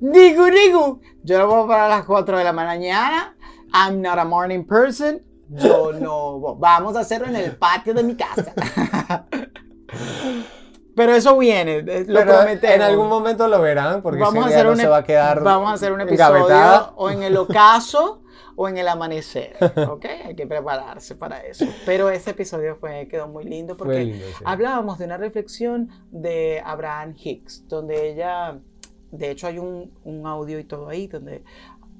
[0.00, 3.36] digo, digo, yo no puedo parar a las 4 de la mañana,
[3.74, 8.16] I'm not a morning person, yo no, vamos a hacerlo en el patio de mi
[8.16, 8.54] casa.
[10.94, 12.76] Pero eso viene, lo prometemos.
[12.76, 15.70] En algún momento lo verán, porque vamos a hacer un, se va a quedar Vamos
[15.70, 18.21] a hacer un episodio o en el ocaso
[18.56, 19.56] o en el amanecer,
[19.88, 20.06] ¿ok?
[20.26, 21.66] Hay que prepararse para eso.
[21.86, 27.66] Pero ese episodio fue, quedó muy lindo porque hablábamos de una reflexión de Abraham Hicks,
[27.68, 28.60] donde ella,
[29.10, 31.44] de hecho hay un, un audio y todo ahí, donde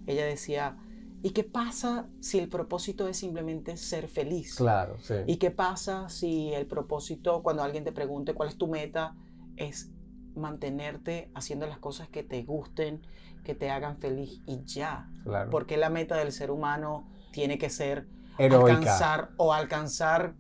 [0.06, 0.76] ella decía,
[1.24, 4.56] ¿Y qué pasa si el propósito es simplemente ser feliz?
[4.56, 5.14] Claro, sí.
[5.28, 9.14] ¿Y qué pasa si el propósito, cuando alguien te pregunte cuál es tu meta,
[9.56, 9.92] es
[10.34, 13.02] mantenerte haciendo las cosas que te gusten,
[13.44, 15.08] que te hagan feliz y ya.
[15.50, 18.06] Porque la meta del ser humano tiene que ser
[18.38, 20.34] alcanzar o alcanzar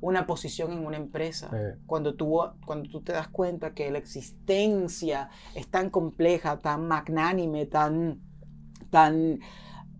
[0.00, 1.50] una posición en una empresa.
[1.86, 7.66] Cuando, tú, cuando tú te das cuenta que la existencia es tan compleja, tan magnánime,
[7.66, 8.20] tan,
[8.90, 9.40] tan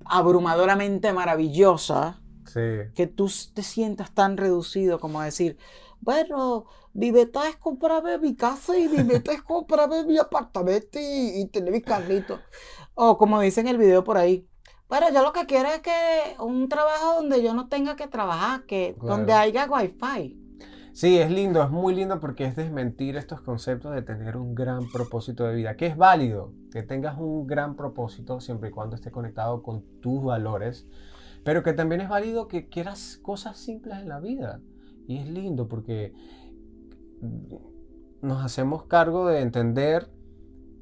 [0.05, 2.21] abrumadoramente maravillosa,
[2.55, 5.59] que tú te sientas tan reducido como a decir,
[6.01, 11.47] bueno, mi meta es comprarme mi casa y mi meta es comprarme mi apartamento y,
[11.53, 12.39] tener mi carrito.
[12.95, 14.49] O como dice en el video por ahí,
[14.89, 18.67] bueno, yo lo que quiero es que un trabajo donde yo no tenga que trabajar,
[18.67, 20.47] que donde haya wifi.
[20.97, 24.91] Sí, es lindo, es muy lindo porque es desmentir estos conceptos de tener un gran
[24.91, 29.11] propósito de vida, que es válido, que tengas un gran propósito siempre y cuando esté
[29.11, 30.87] conectado con tus valores,
[31.45, 34.63] pero que también es válido que quieras cosas simples en la vida.
[35.07, 36.13] Y es lindo porque
[38.23, 40.11] nos hacemos cargo de entender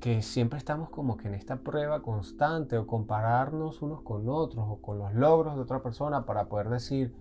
[0.00, 4.80] que siempre estamos como que en esta prueba constante o compararnos unos con otros o
[4.82, 7.14] con los logros de otra persona para poder decir,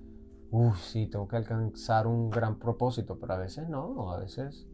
[0.51, 4.67] uff, sí, tengo que alcanzar un gran propósito, pero a veces no, a veces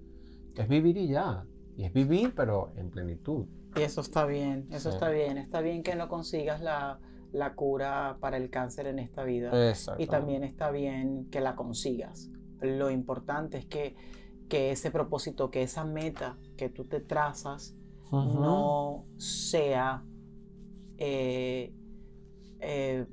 [0.55, 1.45] es vivir y ya.
[1.77, 3.45] Y es vivir, pero en plenitud.
[3.75, 5.37] Y eso está bien, eso está bien.
[5.37, 6.99] Está bien que no consigas la,
[7.55, 9.51] cura para el cáncer en esta vida.
[9.97, 12.29] Y también está bien que la consigas.
[12.61, 13.95] Lo importante es que,
[14.47, 17.75] que ese propósito, que esa meta que tú te trazas,
[18.11, 20.03] no sea
[20.97, 21.73] eh,
[22.59, 23.05] eh,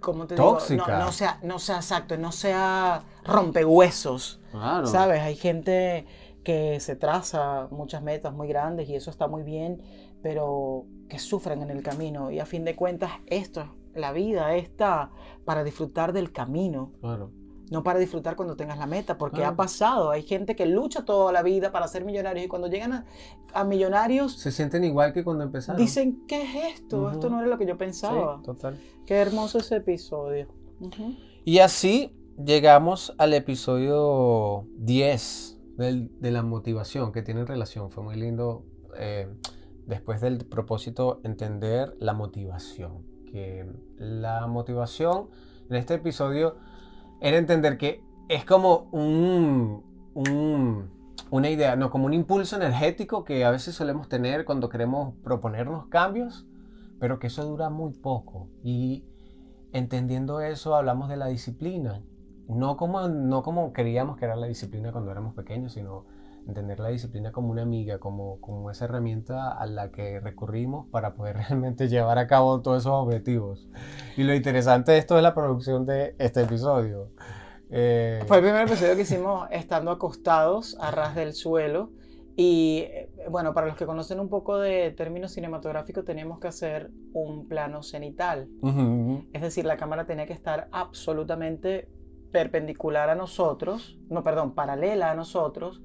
[0.00, 0.58] ¿cómo te digo?
[0.76, 4.40] No, sea, no sea exacto, no sea rompehuesos.
[4.50, 4.86] Claro.
[4.86, 5.20] ¿Sabes?
[5.22, 6.06] Hay gente
[6.44, 9.80] que se traza muchas metas muy grandes y eso está muy bien,
[10.22, 12.30] pero que sufren en el camino.
[12.30, 15.10] Y a fin de cuentas, esto, la vida está
[15.44, 16.92] para disfrutar del camino.
[17.00, 17.30] Claro
[17.72, 20.10] no para disfrutar cuando tengas la meta, porque ha pasado.
[20.10, 23.06] Hay gente que lucha toda la vida para ser millonarios y cuando llegan
[23.54, 24.34] a, millonarios...
[24.34, 25.80] Se sienten igual que cuando empezaron.
[25.80, 27.10] Dicen, ¿qué es esto?
[27.10, 28.36] Esto no era lo que yo pensaba.
[28.36, 28.78] Sí, total.
[29.06, 30.48] Qué hermoso ese episodio.
[31.44, 37.90] Y así llegamos al episodio 10 de la motivación que tiene relación.
[37.90, 38.66] Fue muy lindo
[38.98, 39.28] eh,
[39.86, 43.04] después del propósito entender la motivación.
[43.26, 45.28] Que la motivación
[45.68, 46.56] en este episodio
[47.20, 49.82] era entender que es como un,
[51.30, 55.86] una idea, no, como un impulso energético que a veces solemos tener cuando queremos proponernos
[55.86, 56.46] cambios,
[56.98, 58.48] pero que eso dura muy poco.
[58.62, 59.04] Y
[59.72, 62.02] entendiendo eso hablamos de la disciplina.
[62.48, 66.04] No como, no como queríamos que era la disciplina cuando éramos pequeños, sino
[66.46, 71.14] entender la disciplina como una amiga, como, como esa herramienta a la que recurrimos para
[71.14, 73.68] poder realmente llevar a cabo todos esos objetivos.
[74.16, 77.10] Y lo interesante de esto es la producción de este episodio.
[77.70, 81.90] Eh, Fue el primer episodio que hicimos estando acostados a ras del suelo.
[82.36, 86.90] Y eh, bueno, para los que conocen un poco de términos cinematográficos, teníamos que hacer
[87.12, 88.48] un plano cenital.
[89.32, 91.88] Es decir, la cámara tenía que estar absolutamente
[92.30, 95.82] perpendicular a nosotros, no, perdón, paralela a nosotros,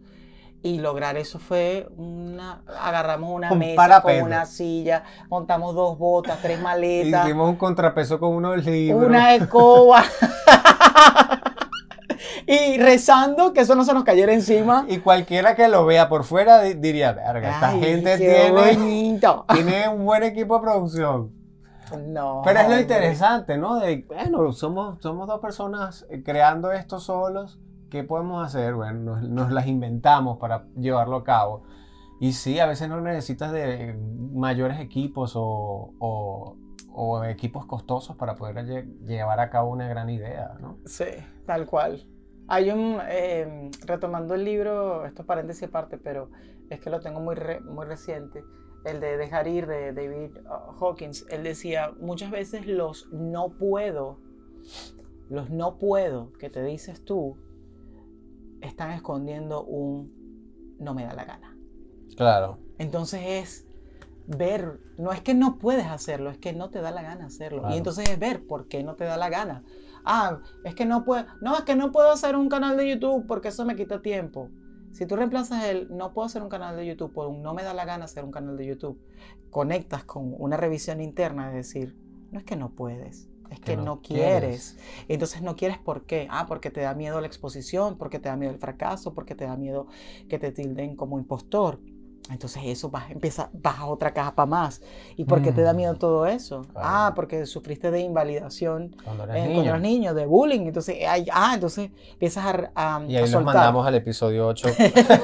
[0.63, 2.62] y lograr eso fue una.
[2.82, 7.26] Agarramos una mesa con una silla, montamos dos botas, tres maletas.
[7.26, 9.08] Hicimos un contrapeso con unos libros.
[9.08, 10.04] Una escoba.
[12.48, 14.86] y rezando que eso no se nos cayera encima.
[14.88, 19.17] Y cualquiera que lo vea por fuera diría, verga, esta gente tiene,
[19.54, 21.32] tiene un buen equipo de producción.
[22.06, 22.41] No.
[22.43, 23.80] Pero es lo interesante, ¿no?
[23.80, 28.73] De, bueno, somos, somos dos personas creando esto solos ¿qué podemos hacer?
[28.73, 31.63] Bueno, nos, las inventamos para llevarlo a cabo.
[32.19, 33.95] Y sí, a veces no necesitas de
[34.34, 40.80] mayores equipos o, o, equipos costosos para poder llevar a cabo una gran idea, ¿no?
[40.86, 41.06] Sí,
[41.45, 42.08] tal cual.
[42.47, 46.30] Hay un, em, retomando el libro, esto es paréntesis aparte, pero
[46.69, 48.43] es que lo tengo muy, muy reciente,
[48.84, 50.38] el de Dejar ir de David
[50.80, 51.26] Hawkins.
[51.30, 54.17] Él decía, muchas veces los no puedo,
[55.30, 57.38] los no puedo que te dices tú,
[58.62, 60.15] están escondiendo un
[60.80, 61.58] no me da la gana.
[62.15, 62.60] Claro.
[62.78, 63.67] Entonces es
[64.28, 67.63] ver, no es que no puedes hacerlo, es que no te da la gana hacerlo.
[67.70, 69.63] Y entonces es ver por qué no te da la gana.
[70.04, 73.26] Ah, es que no puedo, no, es que no puedo hacer un canal de YouTube
[73.28, 74.50] porque eso me quita tiempo.
[74.91, 77.63] Si tú reemplazas el no puedo hacer un canal de YouTube por un no me
[77.63, 79.00] da la gana hacer un canal de YouTube,
[79.50, 81.96] conectas con una revisión interna de decir,
[82.32, 84.77] no es que no puedes, es que, no, quieres.
[85.07, 86.27] Entonces no quieres por qué.
[86.29, 89.45] Ah, porque te da miedo la exposición, porque te da miedo el fracaso, porque te
[89.45, 89.88] da miedo
[90.29, 91.79] que te tilden como impostor.
[92.29, 94.81] Entonces eso vas, empieza, vas a otra capa más.
[95.15, 95.97] ¿Y por qué te da miedo mm.
[95.97, 96.65] todo eso?
[96.75, 99.71] Ah, porque sufriste de invalidación cuando, eras niño.
[99.71, 100.62] los niños, de bullying.
[100.62, 104.67] Entonces, ah, entonces empiezas a, a Y ahí nos mandamos al episodio 8,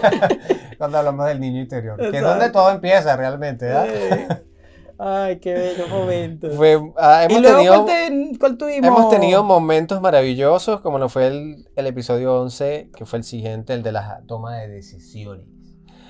[0.77, 3.65] cuando hablamos del niño interior, que es donde todo empieza realmente.
[3.65, 4.43] ¿verdad?
[4.97, 6.47] Ay, qué bello momento.
[6.97, 7.87] Ah, hemos, tenido,
[8.83, 13.83] hemos tenido momentos maravillosos, como lo fue el, episodio 11, que fue el siguiente, el
[13.83, 15.47] de la toma de decisiones.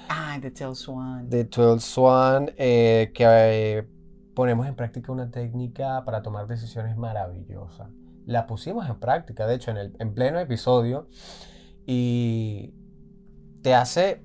[0.10, 1.30] Ah, de 12 Swan.
[1.30, 3.88] De 12 Swan, eh, que eh,
[4.34, 7.90] ponemos en práctica una técnica para tomar decisiones maravillosa.
[8.26, 11.08] la pusimos en práctica, de hecho, en, el, en pleno episodio,
[11.86, 12.74] y
[13.62, 14.24] te hace,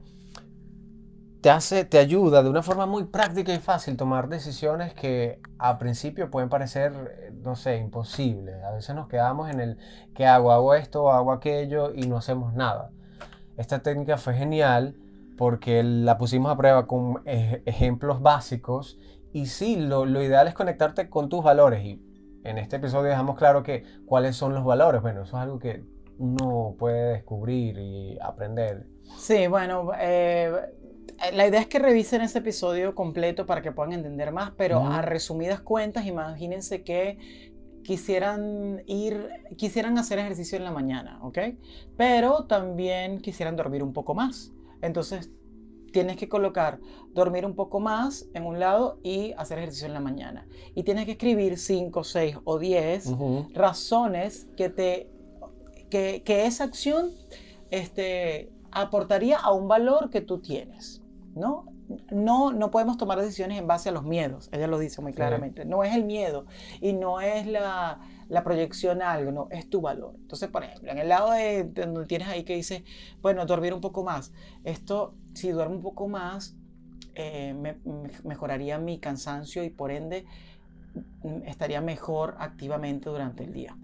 [1.40, 5.78] te hace, te ayuda de una forma muy práctica y fácil tomar decisiones que a
[5.78, 8.62] principio pueden parecer, no sé, imposibles.
[8.64, 9.78] A veces nos quedamos en el,
[10.14, 10.50] ¿qué hago?
[10.50, 12.90] Hago esto, hago aquello y no hacemos nada.
[13.56, 14.96] Esta técnica fue genial
[15.36, 18.98] porque la pusimos a prueba con ejemplos básicos
[19.32, 22.02] y sí, lo, lo ideal es conectarte con tus valores y
[22.42, 25.02] en este episodio dejamos claro que cuáles son los valores.
[25.02, 25.84] Bueno, eso es algo que
[26.18, 28.86] uno puede descubrir y aprender.
[29.16, 30.52] Sí, bueno, eh,
[31.32, 35.02] la idea es que revisen ese episodio completo para que puedan entender más, pero a
[35.02, 37.18] resumidas cuentas, imagínense que
[37.82, 41.38] quisieran ir, quisieran hacer ejercicio en la mañana, ¿ok?
[41.96, 44.52] Pero también quisieran dormir un poco más.
[44.82, 45.30] Entonces
[45.92, 46.80] tienes que colocar
[47.14, 50.46] dormir un poco más en un lado y hacer ejercicio en la mañana.
[50.74, 53.06] Y tienes que escribir 5, 6 o 10
[53.54, 55.10] razones que, te,
[55.90, 57.12] que, que, esa acción
[57.70, 61.02] este, aportaría a un valor que tú tienes.
[61.34, 61.66] ¿no?
[62.10, 65.64] No, no podemos tomar decisiones en base a los miedos, ella lo dice muy claramente.
[65.64, 66.44] No es el miedo
[66.80, 70.14] y no es la, la proyección a algo, no, es tu valor.
[70.16, 72.84] Entonces, por ejemplo, en el lado de, donde tienes ahí que dice,
[73.22, 74.32] bueno, dormir un poco más.
[74.64, 76.56] Esto, si duermo un poco más,
[77.14, 77.54] eh,
[78.22, 80.26] mejoraría mi cansancio y por ende
[81.22, 83.76] mm, estaría mejor activamente durante el día.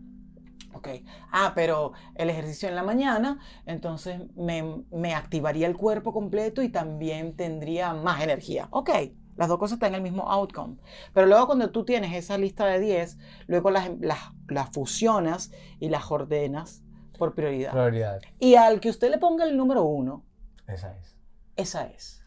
[0.75, 0.89] Ok,
[1.31, 6.69] ah, pero el ejercicio en la mañana, entonces me, me activaría el cuerpo completo y
[6.69, 8.67] también tendría más energía.
[8.71, 8.91] Ok,
[9.37, 10.77] las dos cosas están en el mismo outcome.
[11.13, 16.11] Pero luego cuando tú tienes esa lista de 10, luego las, las, fusionas y las
[16.11, 16.83] ordenas
[17.19, 17.73] por prioridad.
[17.73, 18.21] Prioridad.
[18.39, 20.25] Y al que usted le ponga el número uno,
[20.67, 21.17] esa es.
[21.57, 22.25] Esa es.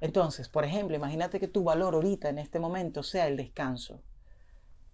[0.00, 4.02] Entonces, por ejemplo, imagínate que tu valor ahorita en este momento sea el descanso.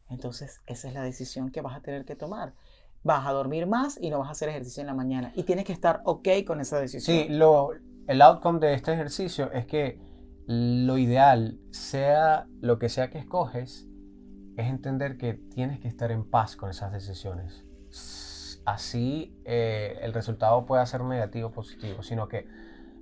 [0.09, 2.55] Entonces, esa es la decisión que vas a tener que tomar.
[3.03, 5.33] Vas a dormir más y no vas a hacer ejercicio en la mañana.
[5.35, 7.17] Y tienes que estar ok con esa decisión.
[7.17, 7.71] Sí, lo,
[8.07, 10.01] el outcome de este ejercicio es que
[10.47, 13.87] lo ideal, sea lo que sea que escoges,
[14.57, 17.65] es entender que tienes que estar en paz con esas decisiones.
[18.65, 22.49] Así eh, el resultado puede ser negativo o positivo, sino que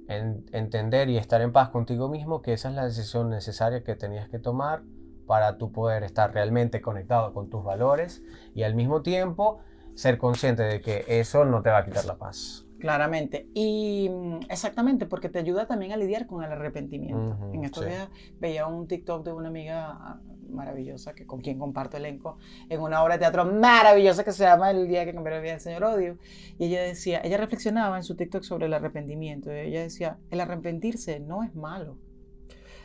[0.06, 4.28] entender y estar en paz contigo mismo que esa es la decisión necesaria que tenías
[4.28, 4.82] que tomar
[5.26, 8.22] para tú poder estar realmente conectado con tus valores
[8.54, 9.60] y al mismo tiempo
[9.94, 12.64] ser consciente de que eso no te va a quitar la paz.
[12.84, 13.48] Claramente.
[13.54, 17.38] Y mm, exactamente, porque te ayuda también a lidiar con el arrepentimiento.
[17.52, 18.08] en estos días
[18.40, 20.20] veía un TikTok de una amiga ah,
[20.50, 22.36] maravillosa que con quien comparto elenco
[22.68, 25.52] en una obra de teatro maravillosa que se llama El día que cambió la vida
[25.52, 26.18] del señor Odio.
[26.58, 29.50] Y ella decía, ella reflexionaba en su TikTok sobre el arrepentimiento.
[29.50, 31.96] Y ella decía, el arrepentirse no es malo.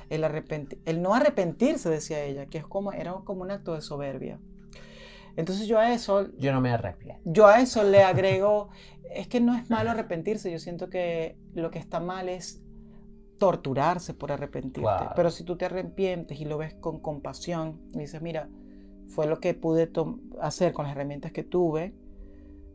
[0.10, 0.24] El,
[0.86, 4.40] el no arrepentirse, decía ella, que es como, era como un acto de soberbia.
[5.40, 6.28] Entonces yo a eso...
[6.38, 7.22] Yo no me arrepiento.
[7.24, 8.70] Yo a eso le agrego
[9.10, 12.62] es que no es malo arrepentirse, yo siento que lo que está mal es
[13.38, 15.06] torturarse por arrepentirte.
[15.16, 18.50] Pero si tú te arrepientes y lo ves con compasión y dices, mira,
[19.08, 19.90] fue lo que pude
[20.42, 21.96] hacer con las herramientas que tuve,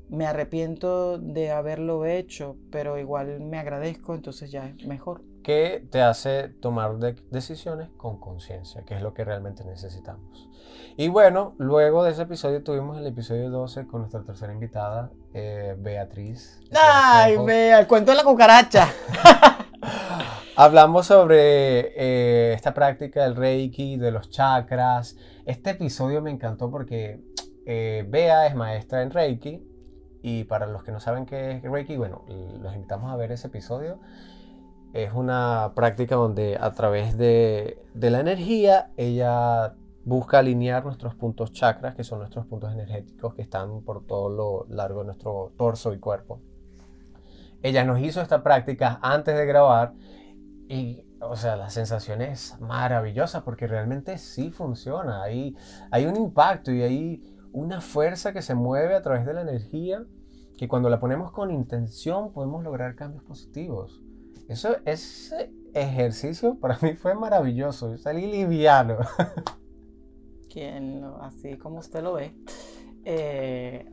[0.08, 5.22] me arrepiento de haberlo hecho, pero igual me agradezco, entonces ya es mejor.
[5.44, 6.96] ¿Qué te hace tomar
[7.30, 10.48] decisiones con conciencia, que es lo que realmente necesitamos.
[10.96, 15.76] Y bueno, luego de ese episodio tuvimos el episodio 12 con nuestra tercera invitada, eh,
[15.78, 16.62] Beatriz.
[16.74, 17.78] ¡Ay, vea!
[17.78, 18.88] El cuento de la cucaracha.
[20.56, 25.14] Hablamos sobre eh, esta práctica del Reiki, de los chakras.
[25.44, 27.20] Este episodio me encantó porque
[27.66, 29.62] eh, Bea es maestra en Reiki
[30.22, 32.24] y para los que no saben qué es Reiki, bueno,
[32.62, 34.00] los invitamos a ver ese episodio.
[34.94, 39.74] Es una práctica donde a través de, de la energía ella
[40.04, 44.66] busca alinear nuestros puntos chakras, que son nuestros puntos energéticos que están por todo lo
[44.72, 46.40] largo de nuestro torso y cuerpo.
[47.60, 49.94] Ella nos hizo esta práctica antes de grabar
[50.68, 55.24] y, o sea, la sensación es maravillosa porque realmente sí funciona.
[55.24, 55.56] Hay,
[55.90, 60.04] hay un impacto y hay una fuerza que se mueve a través de la energía
[60.56, 64.03] que cuando la ponemos con intención podemos lograr cambios positivos.
[64.48, 67.92] Eso, ese ejercicio para mí fue maravilloso.
[67.92, 68.98] Yo salí liviano.
[70.50, 72.34] Quien, así como usted lo ve.
[73.04, 73.86] Eh,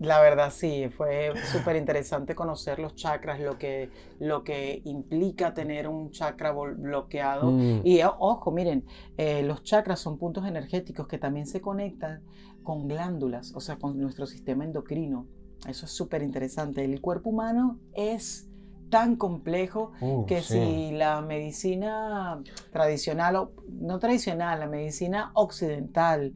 [0.00, 5.88] la verdad sí, fue súper interesante conocer los chakras, lo que, lo que implica tener
[5.88, 7.50] un chakra bloqueado.
[7.50, 7.80] Mm.
[7.84, 8.84] Y ojo, miren,
[9.16, 12.22] eh, los chakras son puntos energéticos que también se conectan
[12.62, 15.26] con glándulas, o sea, con nuestro sistema endocrino.
[15.66, 16.84] Eso es súper interesante.
[16.84, 18.50] El cuerpo humano es
[18.94, 22.40] tan complejo uh, que si la medicina
[22.70, 26.32] tradicional, o no tradicional, la medicina occidental,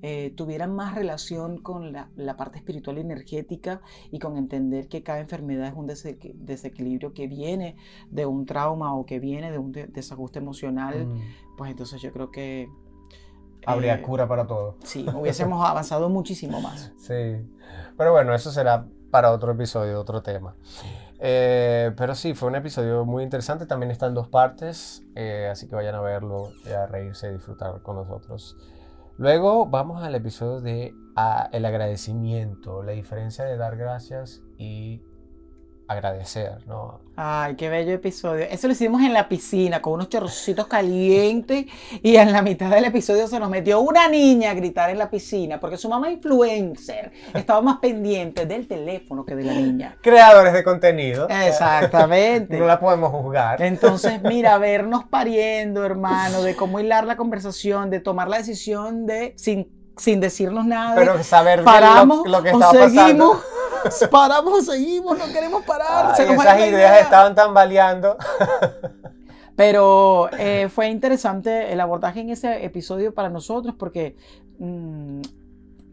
[0.00, 3.80] eh, tuvieran más relación con la, parte espiritual y energética
[4.12, 7.74] y con entender que cada enfermedad es un desequilibrio que viene
[8.12, 11.56] de un trauma o que viene de un desajuste emocional, mm.
[11.56, 12.68] pues entonces yo creo que...
[13.66, 14.76] Habría eh, cura para todo.
[14.84, 16.92] Sí, hubiésemos avanzado muchísimo más.
[16.96, 17.44] Sí,
[17.96, 20.54] pero bueno, eso será para otro episodio, otro tema.
[21.20, 23.66] Eh, pero sí, fue un episodio muy interesante.
[23.66, 27.82] También está en dos partes, eh, así que vayan a verlo, a reírse y disfrutar
[27.82, 28.56] con nosotros.
[29.16, 35.02] Luego vamos al episodio de ah, el agradecimiento, la diferencia de dar gracias y
[35.88, 37.00] agradecer, ¿no?
[37.16, 38.44] Ay, qué bello episodio.
[38.44, 41.66] Eso lo hicimos en la piscina con unos chorrocitos calientes
[42.00, 45.10] y en la mitad del episodio se nos metió una niña a gritar en la
[45.10, 49.96] piscina porque su mamá influencer estaba más pendiente del teléfono que de la niña.
[50.00, 51.26] Creadores de contenido.
[51.28, 52.56] Exactamente.
[52.56, 53.62] no la podemos juzgar.
[53.62, 59.34] Entonces, mira, vernos pariendo, hermano, de cómo hilar la conversación, de tomar la decisión de
[59.36, 60.94] sin sin decirnos nada.
[60.94, 63.42] Pero saber paramos, lo, lo que estaba pasando
[64.10, 66.14] paramos, seguimos, no queremos parar.
[66.18, 68.16] esas ideas estaban tambaleando.
[69.58, 74.14] Pero eh, fue interesante el abordaje en ese episodio para nosotros porque
[74.60, 75.22] mm,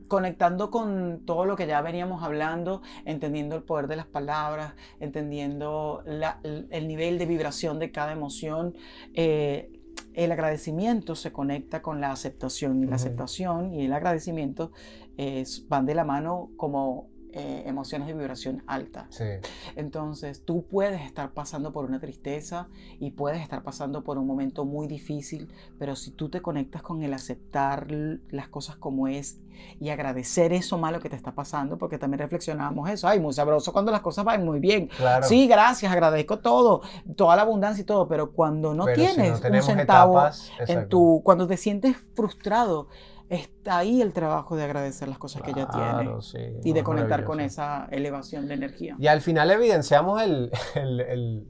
[0.07, 6.03] conectando con todo lo que ya veníamos hablando, entendiendo el poder de las palabras, entendiendo
[6.05, 8.75] el nivel de vibración de cada emoción,
[9.15, 9.71] eh,
[10.13, 14.73] el agradecimiento se conecta con la aceptación y la aceptación y el agradecimiento
[15.69, 17.07] van de la mano como
[17.37, 19.09] eh, emociones de vibración alta.
[19.75, 24.63] Entonces, tú puedes estar pasando por una tristeza y puedes estar pasando por un momento
[24.63, 27.87] muy difícil, pero si tú te conectas con el aceptar
[28.29, 29.41] las cosas como es
[29.81, 33.73] y agradecer eso malo que te está pasando, porque también reflexionábamos eso, ay, muy sabroso
[33.73, 34.89] cuando las cosas van muy bien.
[35.23, 36.83] Sí, gracias, agradezco todo,
[37.17, 40.23] toda la abundancia y todo, pero cuando no tienes un centavo
[40.69, 42.87] en tu, cuando te sientes frustrado,
[43.29, 46.11] está ahí el trabajo de agradecer las cosas que ya tiene
[46.63, 48.95] y de conectar con esa elevación de energía.
[48.99, 51.47] Y al final evidenciamos el, el,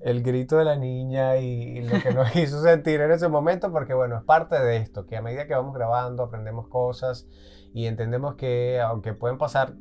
[0.00, 3.94] el, grito de la niña y, lo que nos hizo sentir en ese momento, porque
[3.94, 7.26] bueno, es parte de esto, que a medida que vamos grabando aprendemos cosas
[7.72, 9.74] y entendemos que aunque pueden pasar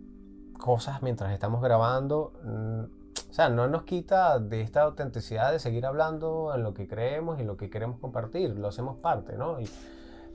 [0.57, 2.83] cosas mientras estamos grabando, mm,
[3.29, 7.39] o sea, no nos quita de esta autenticidad de seguir hablando en lo que creemos
[7.39, 9.61] y lo que queremos compartir, lo hacemos parte, ¿no?
[9.61, 9.69] Y,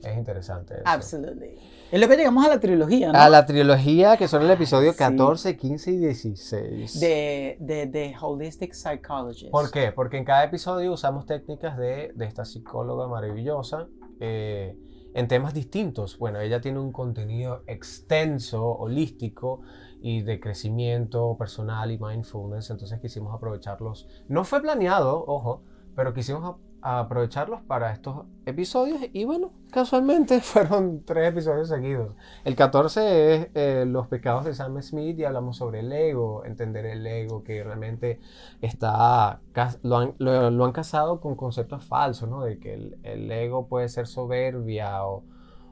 [0.03, 0.75] es interesante.
[0.75, 0.83] Eso.
[0.85, 1.57] Absolutely.
[1.91, 3.19] Es lo que llegamos a la trilogía, ¿no?
[3.19, 6.99] A la trilogía, que son el episodio 14, 15 y 16.
[6.99, 9.51] De, de, de, Holistic Psychologist.
[9.51, 9.91] ¿Por qué?
[9.91, 13.87] Porque en cada episodio usamos técnicas de, de esta psicóloga maravillosa
[14.19, 14.77] eh,
[15.13, 16.17] en temas distintos.
[16.17, 19.61] Bueno, ella tiene un contenido extenso, holístico
[20.01, 24.07] y de crecimiento personal y mindfulness, entonces quisimos aprovecharlos.
[24.27, 25.63] No fue planeado, ojo,
[25.95, 26.57] pero quisimos
[26.87, 32.15] aprovecharlos para estos episodios y bueno, casualmente fueron tres episodios seguidos.
[32.43, 36.85] El 14 es eh, los pecados de Sam Smith y hablamos sobre el ego, entender
[36.85, 38.19] el ego que realmente
[38.61, 39.41] está,
[39.81, 42.43] lo han, lo, han casado con conceptos falsos, ¿no?
[42.43, 45.23] De que el, ego puede ser soberbia o,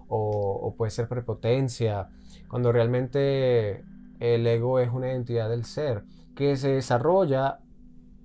[0.07, 2.09] o puede ser prepotencia,
[2.47, 3.85] cuando realmente
[4.19, 6.05] el ego es una identidad del ser
[6.35, 7.59] que se desarrolla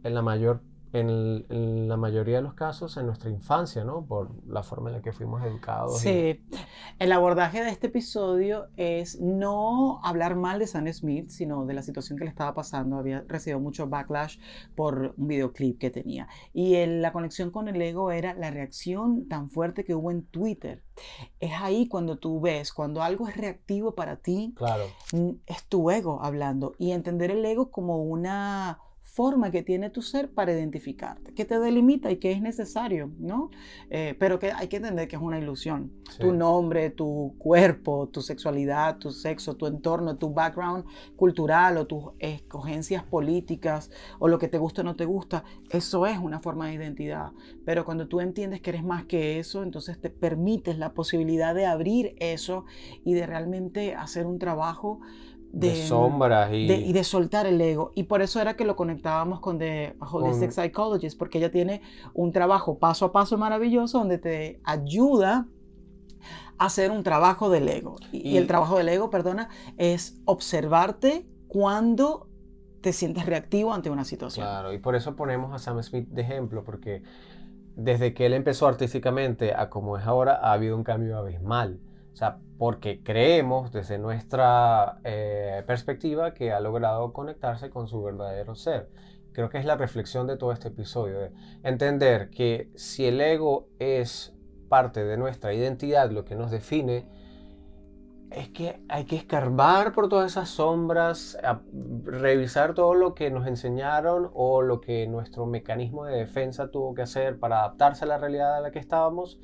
[0.05, 0.63] en la mayor
[0.93, 4.05] en, la mayoría de los casos en nuestra infancia, ¿no?
[4.07, 6.01] Por la forma en la que fuimos educados.
[6.01, 6.45] Sí.
[6.99, 11.83] El abordaje de este episodio es no hablar mal de Sam Smith, sino de la
[11.83, 12.97] situación que le estaba pasando.
[12.97, 14.39] Había recibido mucho backlash
[14.75, 16.29] por un videoclip que tenía.
[16.53, 20.83] Y la conexión con el ego era la reacción tan fuerte que hubo en Twitter.
[21.41, 24.85] Es ahí cuando tú ves, cuando algo es reactivo para ti, claro.
[25.47, 26.75] es tu ego hablando.
[26.79, 28.81] Y entender el ego como una
[29.19, 33.51] forma que tiene tu ser para identificarte, que te delimita y que es necesario, ¿no?
[33.91, 35.91] Eh, pero que hay que entender que es una ilusión.
[36.21, 40.85] Tu nombre, tu cuerpo, tu sexualidad, tu sexo, tu entorno, tu background
[41.17, 43.91] cultural o tus escogencias políticas
[44.21, 47.33] o lo que te gusta o no te gusta, eso es una forma de identidad.
[47.65, 51.67] Pero cuando tú entiendes que eres más que eso, entonces te permites la posibilidad de
[51.67, 52.67] abrir eso
[53.05, 55.01] y de realmente hacer un trabajo
[55.53, 56.71] de, sombras y...
[56.71, 56.93] y...
[56.93, 57.93] de soltar el ego.
[57.95, 61.83] Y por eso era que lo conectábamos con The Holistic Psychologist, porque ella tiene
[62.15, 65.47] un trabajo paso a paso maravilloso donde te ayuda
[66.59, 67.97] a hacer un trabajo del ego.
[68.13, 72.29] Y, el trabajo del ego, perdona, es observarte cuando
[72.81, 74.47] te sientes reactivo ante una situación.
[74.47, 77.03] Claro, y por eso ponemos a Sam Smith de ejemplo, porque
[77.77, 81.81] desde que él empezó artísticamente a como es ahora, ha habido un cambio abismal.
[82.13, 88.55] O sea, porque creemos desde nuestra eh, perspectiva que ha logrado conectarse con su verdadero
[88.55, 88.91] ser.
[89.33, 91.31] Creo que es la reflexión de todo este episodio,
[91.63, 94.35] entender que si el ego es
[94.69, 97.07] parte de nuestra identidad, lo que nos define,
[98.31, 101.39] es que hay que escarbar por todas esas sombras,
[102.05, 107.03] revisar todo lo que nos enseñaron o lo que nuestro mecanismo de defensa tuvo que
[107.03, 109.41] hacer para adaptarse a la realidad a la que estábamos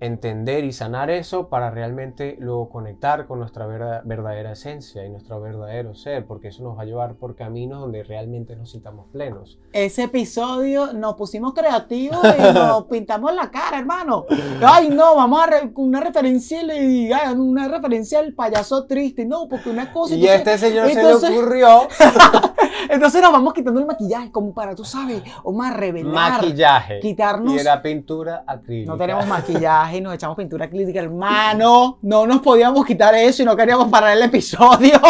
[0.00, 5.94] entender y sanar eso para realmente luego conectar con nuestra verdadera esencia y nuestro verdadero
[5.94, 9.58] ser, porque eso nos va a llevar por caminos donde realmente nos sintamos plenos.
[9.72, 14.26] Ese episodio nos pusimos creativos y nos pintamos la cara, hermano.
[14.62, 19.92] Ay, no, vamos a una referencia y una referencia al payaso triste, no, porque una
[19.92, 20.14] cosa...
[20.14, 21.88] Y este señor se le ocurrió...
[22.88, 26.40] entonces nos vamos quitando el maquillaje, como para, tú sabes, o más revelar.
[26.40, 27.00] Maquillaje.
[27.00, 27.54] Quitarnos...
[27.54, 28.92] Y era pintura acrílica.
[28.92, 31.98] No tenemos maquillaje y nos echamos pintura clínica, hermano.
[32.02, 35.00] No nos podíamos quitar eso y no queríamos parar el episodio.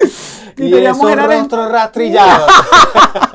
[0.56, 2.46] y, teníamos el rostro rastrillado.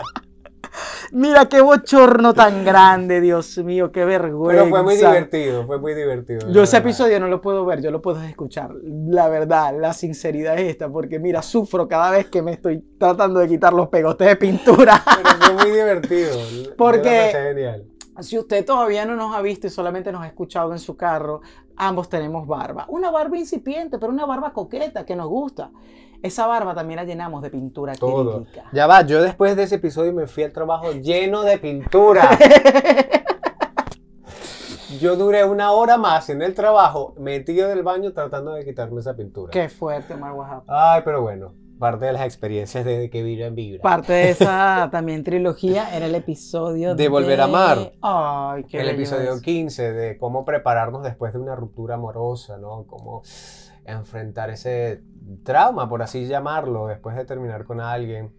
[1.14, 4.64] Mira qué bochorno tan grande, Dios mío, qué vergüenza.
[4.64, 6.50] Pero fue muy divertido, fue muy divertido.
[6.50, 8.72] Yo ese episodio no lo puedo ver, yo lo puedo escuchar.
[8.82, 13.42] La verdad, la sinceridad es esta, porque mira, sufro cada vez que me estoy tratando
[13.42, 15.04] de quitar los pegotes de pintura.
[15.24, 16.32] Pero fue muy divertido.
[16.78, 17.86] Porque genial.
[18.20, 21.42] Si usted todavía no nos ha visto y solamente nos ha escuchado en su carro,
[21.76, 22.86] ambos tenemos barba.
[22.90, 25.72] Una barba incipiente, pero una barba coqueta que nos gusta.
[26.24, 28.46] Esa barba también la llenamos de pintura Todo.
[28.72, 32.30] Ya va, yo después de ese episodio me fui al trabajo lleno de pintura.
[35.02, 39.18] yo duré una hora más en el trabajo metido del baño tratando de quitarme esa
[39.18, 39.52] pintura.
[39.52, 43.82] Qué fuerte, Omar Ay, pero bueno parte de las experiencias de que vibra en vibra.
[43.82, 47.92] Parte de esa también trilogía era el episodio de, Volver a Amar.
[48.02, 52.86] Ay, qué El episodio 15 de cómo prepararnos después de una ruptura amorosa, ¿no?
[52.88, 53.22] Cómo
[53.86, 55.04] enfrentar ese
[55.44, 58.32] trauma, por así llamarlo, después de terminar con alguien.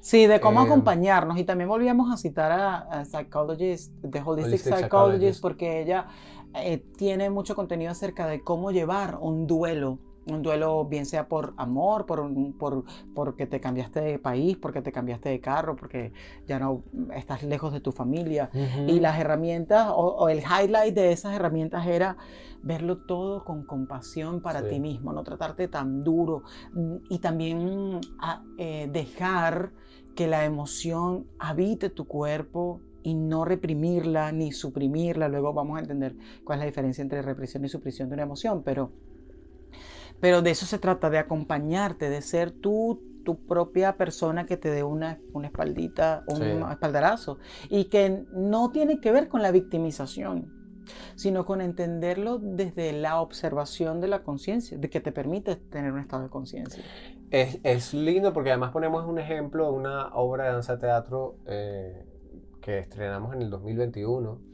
[0.00, 1.38] Sí, de cómo eh, acompañarnos.
[1.38, 6.08] Y también volvíamos a citar a, Psychologist, The Holistic, Psychologist, porque ella
[6.54, 11.54] eh, tiene mucho contenido acerca de cómo llevar un duelo un duelo bien sea por
[11.56, 16.12] amor, por, por, porque te cambiaste de país, porque te cambiaste de carro, porque
[16.46, 16.82] ya no
[17.14, 18.50] estás lejos de tu familia.
[18.86, 22.16] Y las herramientas o, el highlight de esas herramientas era
[22.62, 28.00] verlo todo con compasión para ti mismo, no tratarte tan duro mm, y también
[28.56, 29.72] eh, dejar
[30.14, 35.28] que la emoción habite tu cuerpo y no reprimirla ni suprimirla.
[35.28, 38.62] Luego vamos a entender cuál es la diferencia entre represión y supresión de una emoción,
[38.64, 38.92] pero
[40.20, 44.70] pero de eso se trata, de acompañarte, de ser tú tu propia persona que te
[44.70, 47.38] dé una, una espaldita, un espaldarazo.
[47.68, 50.52] Y que no tiene que ver con la victimización,
[51.16, 55.98] sino con entenderlo desde la observación de la conciencia, de que te permite tener un
[56.00, 56.84] estado de conciencia.
[57.30, 62.06] Es, es, lindo porque además ponemos un ejemplo de una obra de danza teatro eh,
[62.60, 64.53] que estrenamos en el 2021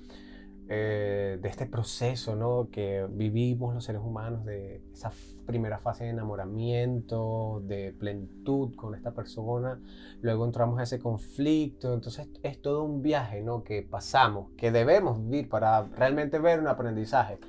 [0.72, 2.68] eh, de este proceso ¿no?
[2.70, 5.10] que vivimos los seres humanos, de esa
[5.44, 9.80] primera fase de enamoramiento, de plenitud con esta persona,
[10.20, 13.64] luego entramos a ese conflicto, entonces es todo un viaje ¿no?
[13.64, 17.40] que pasamos, que debemos vivir para realmente ver un aprendizaje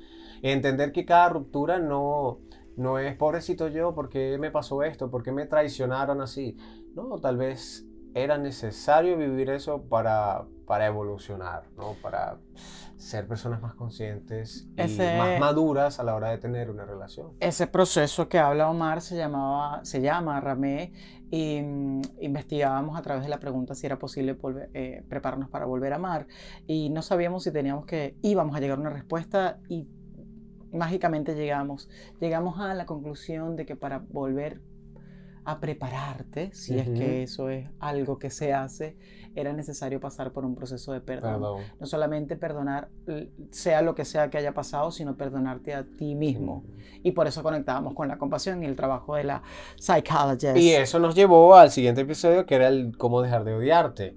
[0.42, 2.40] y entender que cada ruptura no,
[2.76, 5.12] no es pobrecito yo, porque me pasó esto?
[5.12, 6.56] porque me traicionaron así?
[6.96, 11.94] No, tal vez era necesario vivir eso para, para evolucionar, ¿no?
[12.02, 12.38] para
[13.02, 17.32] ser personas más conscientes y más maduras a la hora de tener una relación.
[17.40, 20.92] Ese proceso que habla Omar se, llamaba, se llama Ramé
[21.28, 24.36] y mm, investigábamos a través de la pregunta si era posible
[24.72, 26.28] eh, prepararnos para volver a amar
[26.68, 29.88] y no sabíamos si teníamos que, íbamos a llegar a una respuesta y
[30.72, 31.90] mágicamente llegamos.
[32.20, 34.60] Llegamos a la conclusión de que para volver
[35.44, 38.96] a prepararte, si es que eso es algo que se hace,
[39.34, 41.62] era necesario pasar por un proceso de perdón.
[41.80, 42.88] No solamente perdonar,
[43.50, 46.64] sea lo que sea que haya pasado, sino perdonarte a ti mismo.
[47.02, 49.42] Y por eso conectábamos con la compasión y el trabajo de la
[49.76, 50.56] psychologist.
[50.56, 54.16] Y eso nos llevó al siguiente episodio, que era el cómo dejar de odiarte.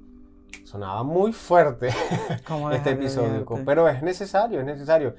[0.63, 1.89] Sonaba muy fuerte
[2.73, 5.15] este episodio, pero es necesario, es necesario.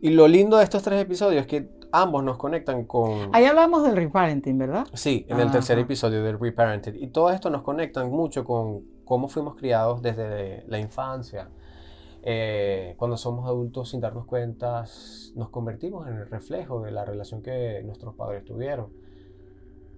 [0.00, 3.30] Y lo lindo de estos tres episodios es que ambos nos conectan con...
[3.32, 4.86] Ahí hablamos del reparenting, ¿verdad?
[4.94, 6.96] Sí, en el tercer episodio del reparenting.
[7.00, 8.82] Y todo esto nos conectan mucho con
[9.12, 11.50] cómo fuimos criados desde la infancia.
[12.22, 14.86] Eh, cuando somos adultos sin darnos cuenta,
[15.34, 18.90] nos convertimos en el reflejo de la relación que nuestros padres tuvieron.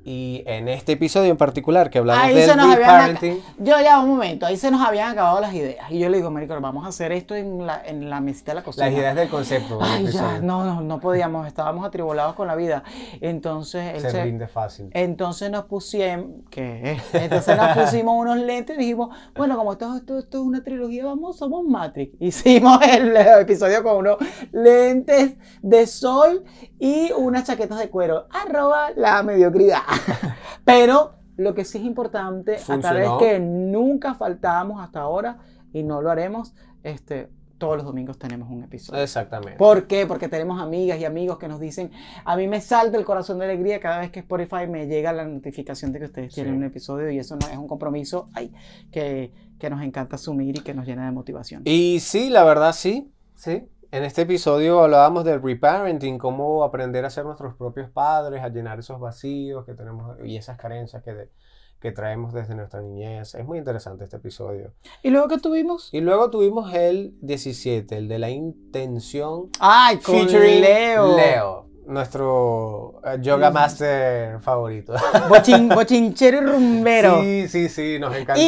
[0.07, 3.43] Y en este episodio en particular que hablamos del reparenting...
[3.59, 5.91] Yo ya, un momento, ahí se nos habían acabado las ideas.
[5.91, 8.57] Y yo le digo, Marico, vamos a hacer esto en la, en la mesita de
[8.57, 8.87] la cocina.
[8.87, 9.79] Las ideas del concepto.
[9.81, 12.85] Ay, ya, no, no, no podíamos, estábamos atribulados con la vida.
[13.23, 14.03] Entonces...
[14.03, 14.91] Se, se rinde fácil.
[14.93, 16.27] Entonces nos pusimos...
[16.51, 16.99] ¿Qué?
[17.15, 21.07] Entonces nos pusimos unos lentes y dijimos, bueno, como esto, esto, esto es una trilogía,
[21.07, 22.15] vamos, somos Matrix.
[22.21, 24.19] Hicimos el episodio con unos
[24.53, 26.45] lentes de sol
[26.85, 28.27] y unas chaquetas de cuero.
[28.31, 29.81] Arroba la mediocridad.
[30.67, 35.39] Pero lo que sí es importante, a través que nunca faltamos hasta ahora
[35.73, 39.03] y no lo haremos, este, todos los domingos tenemos un episodio.
[39.03, 39.57] Exactamente.
[39.57, 40.07] ¿Por qué?
[40.07, 41.91] Porque tenemos amigas y amigos que nos dicen,
[42.23, 45.25] a mí me salta el corazón de alegría cada vez que Spotify me llega la
[45.25, 48.53] notificación de que ustedes tienen un episodio y eso no es un compromiso ay,
[48.93, 51.63] que, que nos encanta asumir y que nos llena de motivación.
[51.65, 53.69] Y sí, la verdad sí, sí.
[53.95, 58.81] En este episodio hablábamos del reparenting, cómo aprender a ser nuestros propios padres, a llenar
[58.81, 61.31] esos vacíos que tenemos y esas carencias que,
[61.79, 63.37] que traemos desde nuestra niñez.
[63.37, 64.73] Es muy interesante este episodio.
[65.05, 65.91] ¿Y luego qué tuvimos?
[65.93, 69.51] Y luego tuvimos el 17, el de la intención.
[69.61, 71.17] ¡Ay, con Leo!
[71.17, 74.95] Leo, nuestro eh, yoga master favorito.
[75.29, 77.23] Bochin, bochinchero y rumbero.
[77.23, 78.43] Sí, sí, sí, nos encantó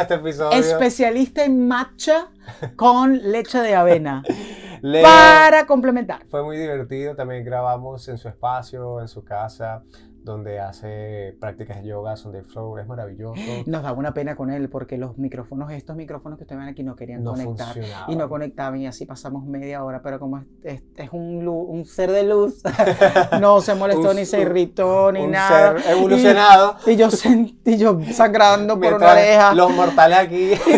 [0.00, 0.58] este episodio.
[0.58, 2.32] Especialista en matcha
[2.74, 4.24] con leche de avena
[5.02, 6.26] para complementar.
[6.28, 9.82] Fue muy divertido, también grabamos en su espacio, en su casa
[10.28, 13.34] donde hace prácticas de yoga, son de flow, es maravilloso.
[13.66, 16.82] Nos da una pena con él porque los micrófonos, estos micrófonos que ustedes ven aquí
[16.82, 17.76] no querían conectar
[18.06, 22.10] y no conectaban y así pasamos media hora, pero como es, es, un, un, ser
[22.12, 22.62] de luz,
[23.40, 25.78] no se molestó ni se irritó ni nada.
[25.78, 26.76] Ser evolucionado.
[26.86, 29.54] Y, yo sentí yo sangrando por una oreja.
[29.54, 30.52] Los mortales aquí.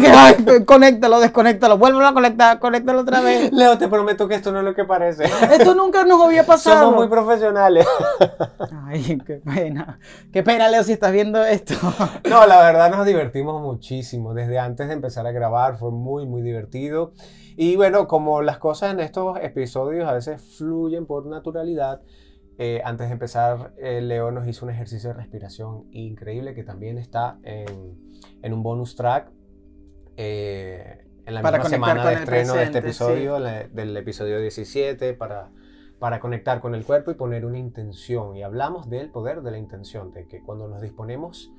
[0.61, 3.53] Y conéctalo, desconéctalo, vuélvelo a conectar, conéctalo otra vez.
[3.53, 5.25] Leo, te prometo que esto no es lo que parece.
[5.25, 6.81] Esto nunca nos había pasado.
[6.81, 7.87] Somos muy profesionales.
[8.87, 9.99] Ay, qué pena.
[10.33, 11.75] Qué pena, Leo, si estás viendo esto.
[12.29, 14.35] No, la verdad nos divertimos muchísimo.
[14.35, 17.13] Desde antes de empezar a grabar fue muy, muy divertido.
[17.57, 22.01] Y bueno, como las cosas en estos episodios a veces fluyen por naturalidad,
[22.59, 26.99] eh, antes de empezar, eh, Leo nos hizo un ejercicio de respiración increíble que también
[26.99, 27.99] está en,
[28.43, 29.31] en un bonus track.
[30.17, 35.51] Eh, en la misma semana de estreno de este episodio, del episodio 17, para
[36.01, 38.35] para conectar con el cuerpo y poner una intención.
[38.35, 41.53] Y hablamos del poder de la intención, de que cuando nos disponemos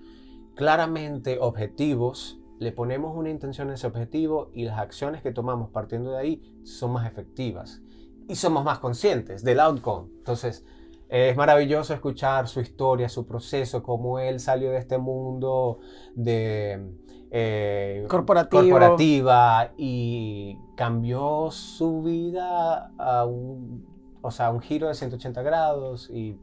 [0.56, 6.12] claramente objetivos, le ponemos una intención a ese objetivo y las acciones que tomamos partiendo
[6.12, 7.82] de ahí son más efectivas
[8.28, 10.10] y somos más conscientes del outcome.
[10.18, 10.66] Entonces,
[11.08, 15.80] es maravilloso escuchar su historia, su proceso, cómo él salió de este mundo
[16.16, 16.94] de
[17.30, 23.91] eh, corporativa y cambió su vida a un
[24.22, 26.38] o sea, un giro de 180 grados y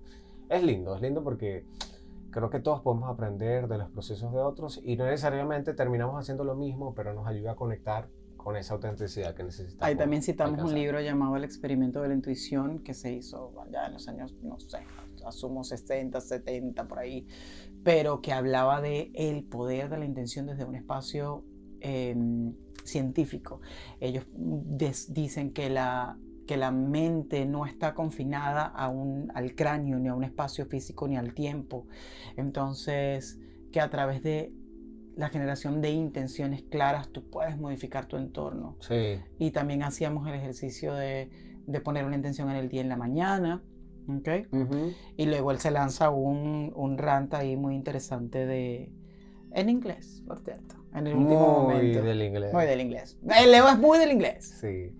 [0.48, 1.64] es lindo, es lindo porque
[2.30, 6.44] creo que todos podemos aprender de los procesos de otros y no necesariamente terminamos haciendo
[6.44, 9.82] lo mismo, pero nos ayuda a conectar con esa autenticidad que necesitamos.
[9.82, 13.86] Ahí también citamos un libro llamado El experimento de la intuición que se hizo ya
[13.86, 14.78] en los años, no sé,
[15.26, 17.26] asumo 60, 70 por ahí,
[17.82, 21.44] pero que hablaba de el poder de la intención desde un espacio
[21.80, 22.54] em,
[22.84, 23.60] científico.
[24.00, 26.16] Ellos dicen que la
[26.48, 31.06] que la mente no está confinada a un, al cráneo, ni a un espacio físico,
[31.06, 31.86] ni al tiempo.
[32.36, 33.38] Entonces,
[33.70, 34.52] que a través de
[35.14, 38.76] la generación de intenciones claras tú puedes modificar tu entorno.
[38.80, 39.20] Sí.
[39.38, 41.30] Y también hacíamos el ejercicio de,
[41.66, 43.62] de poner una intención en el día en la mañana.
[44.08, 44.46] ¿okay?
[45.18, 48.90] Y luego él se lanza un, un rant ahí muy interesante de...
[49.52, 50.76] En inglés, por cierto.
[50.94, 52.02] En el último muy momento.
[52.02, 52.52] del inglés.
[52.54, 53.18] Muy del inglés.
[53.38, 54.58] El Leo es muy del inglés.
[54.60, 54.94] Sí.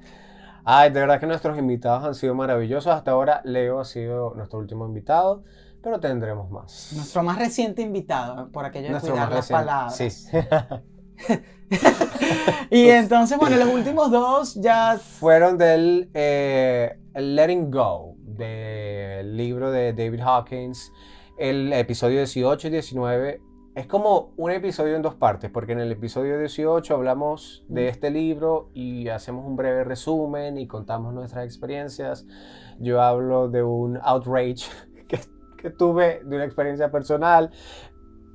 [0.71, 2.93] Ay, de verdad que nuestros invitados han sido maravillosos.
[2.93, 5.43] Hasta ahora Leo ha sido nuestro último invitado,
[5.83, 6.93] pero tendremos más.
[6.95, 9.97] Nuestro más reciente invitado, por aquello de cuidar las palabras.
[9.97, 10.11] Sí.
[12.71, 14.99] y entonces, bueno, los últimos dos ya...
[15.19, 20.93] Fueron del eh, Letting Go, del libro de David Hawkins.
[21.39, 23.43] El episodio 18 y 19
[23.79, 28.11] es como un episodio en dos partes, porque en el episodio 18 hablamos de este
[28.11, 32.27] libro y hacemos un breve resumen y contamos nuestras experiencias.
[32.81, 34.67] Yo hablo de un outrage
[35.07, 35.21] que,
[35.57, 37.53] que tuve, de una experiencia personal,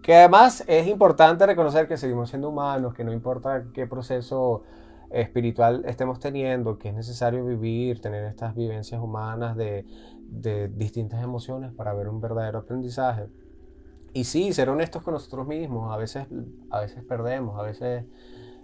[0.02, 4.64] que además es importante reconocer que seguimos siendo humanos, que no importa qué proceso
[5.12, 9.86] espiritual estemos teniendo, que es necesario vivir, tener estas vivencias humanas de,
[10.22, 13.28] de distintas emociones para ver un verdadero aprendizaje.
[14.14, 15.92] Y sí, ser honestos con nosotros mismos.
[15.92, 16.28] A veces,
[16.70, 18.06] a veces perdemos, a veces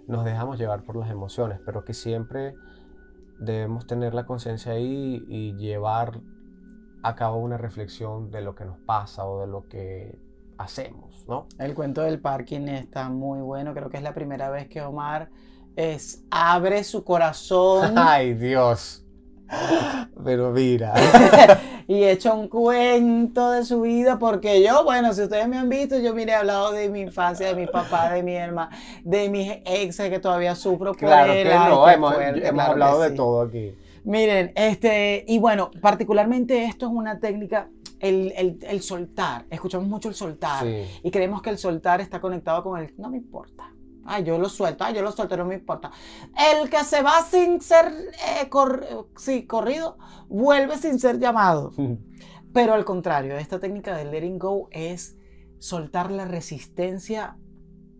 [0.06, 2.54] nos dejamos llevar por las emociones, pero que siempre
[3.38, 6.20] debemos tener la conciencia ahí y llevar
[7.02, 10.18] a cabo una reflexión de lo que nos pasa o de lo que
[10.58, 11.46] hacemos, ¿no?
[11.58, 15.30] El cuento del parking está muy bueno, creo que es la primera vez que Omar
[15.74, 17.94] es, abre su corazón.
[17.96, 19.06] Ay, Dios.
[20.24, 20.94] Pero mira.
[21.88, 25.68] y he hecho un cuento de su vida, porque yo, bueno, si ustedes me han
[25.68, 28.70] visto, yo mire, he hablado de mi infancia, de mi papá, de mi hermana,
[29.02, 32.14] de mis exes que todavía sufro por claro Que no, hemos,
[32.58, 33.74] hablado de todo aquí.
[34.04, 40.08] Miren, este, y bueno, particularmente esto es una técnica el, el, el, soltar, escuchamos mucho
[40.08, 40.66] el soltar
[41.02, 43.70] y creemos que el soltar está conectado con el no me importa.
[44.12, 45.92] Ay, yo lo suelto, ay, yo lo suelto, no me importa.
[46.52, 48.50] El que se va sin ser eh,
[49.16, 49.98] sí, corrido,
[50.28, 51.72] vuelve sin ser llamado.
[52.52, 55.16] Pero al contrario, esta técnica de letting go es
[55.60, 57.36] soltar la resistencia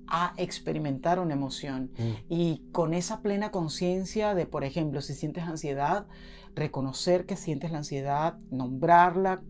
[0.09, 1.93] a experimentar una emoción.
[1.97, 2.11] Mm.
[2.29, 6.09] Y con esa plena conciencia de, por ejemplo, si sientes ansiedad,
[6.57, 9.43] reconocer que sientes la ansiedad, nombrarla,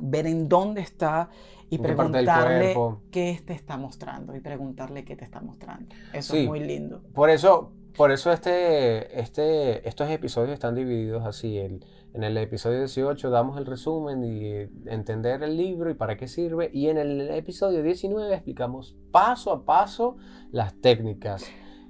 [0.00, 1.30] ver en dónde está
[1.70, 2.74] y preguntarle
[3.10, 5.94] qué te está mostrando y preguntarle qué te está mostrando.
[6.12, 7.02] Eso es muy lindo.
[7.14, 11.58] Por eso, por eso este, este, estos episodios están divididos así.
[11.58, 14.52] El, en el episodio 18 damos el resumen y
[14.88, 16.70] entender el libro y para qué sirve.
[16.72, 20.16] Y en el episodio 19 explicamos paso a paso
[20.52, 21.44] las técnicas.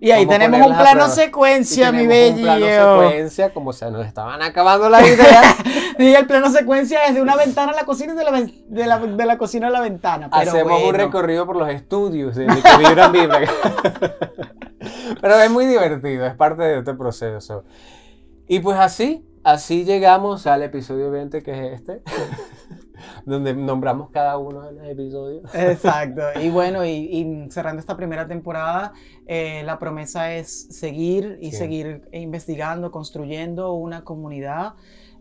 [0.05, 2.37] Y ahí tenemos un plano secuencia, mi bello.
[2.37, 5.57] Un plano secuencia, como se nos estaban acabando las ideas.
[5.99, 8.87] y el plano secuencia es de una ventana a la cocina y de la, de
[8.87, 10.29] la, de la cocina a la ventana.
[10.31, 13.51] Hacemos un recorrido por los estudios de mi Biblia.
[15.23, 17.65] Pero es muy divertido, es parte de este proceso.
[18.47, 22.03] Y pues así, así llegamos al episodio 20, que es este
[23.25, 25.55] donde nombramos cada uno de los episodios.
[25.55, 26.23] Exacto.
[26.43, 28.93] Y bueno, y, cerrando esta primera temporada,
[29.27, 34.75] eh, la promesa es seguir y seguir investigando, construyendo una comunidad.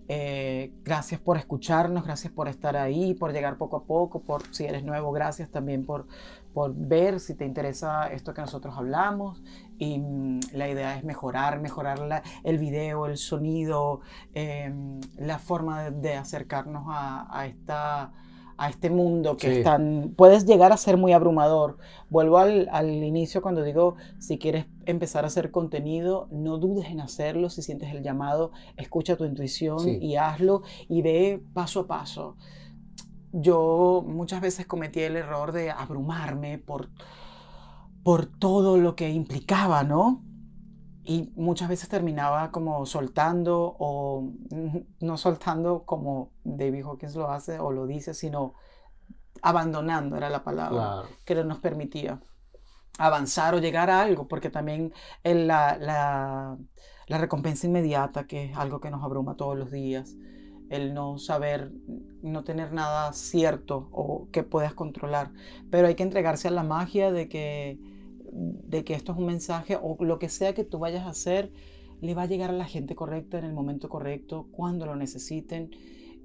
[0.10, 4.66] Eh, gracias por escucharnos, gracias por estar ahí, por llegar poco a poco, por si
[4.66, 6.08] eres nuevo, gracias también por,
[6.54, 9.42] por ver si te interesa esto que nosotros hablamos.
[9.84, 14.02] Y mm, la idea es mejorar, mejorar el video, el sonido,
[14.34, 18.14] em, la forma de, acercarnos a, esta,
[18.58, 21.78] a este mundo que es tan, puedes llegar a ser muy abrumador.
[22.10, 27.02] Vuelvo al, al, inicio cuando digo, si quieres empezar a hacer contenido, no dudes en
[27.02, 32.38] hacerlo, si sientes el llamado, escucha tu intuición y hazlo y ve paso a paso.
[33.34, 36.90] Yo muchas veces cometí el error de abrumarme por,
[38.04, 40.24] por todo lo que implicaba, ¿no?
[41.06, 44.32] Y muchas veces terminaba como soltando o
[45.02, 48.54] no soltando como David Hawkins lo hace o lo dice, sino
[49.42, 52.22] abandonando era la palabra que nos permitía
[52.98, 54.94] avanzar o llegar a algo, porque también
[55.24, 56.58] la, la,
[57.08, 60.16] la recompensa inmediata, que es algo que nos abruma todos los días,
[60.70, 61.72] el no saber,
[62.22, 65.32] no tener nada cierto o que puedas controlar.
[65.70, 67.80] Pero hay que entregarse a la magia de que,
[68.34, 71.52] de que esto es un mensaje o lo que sea que tú vayas a hacer,
[72.02, 75.72] le va a llegar a la gente correcta en el momento correcto, cuando lo necesiten.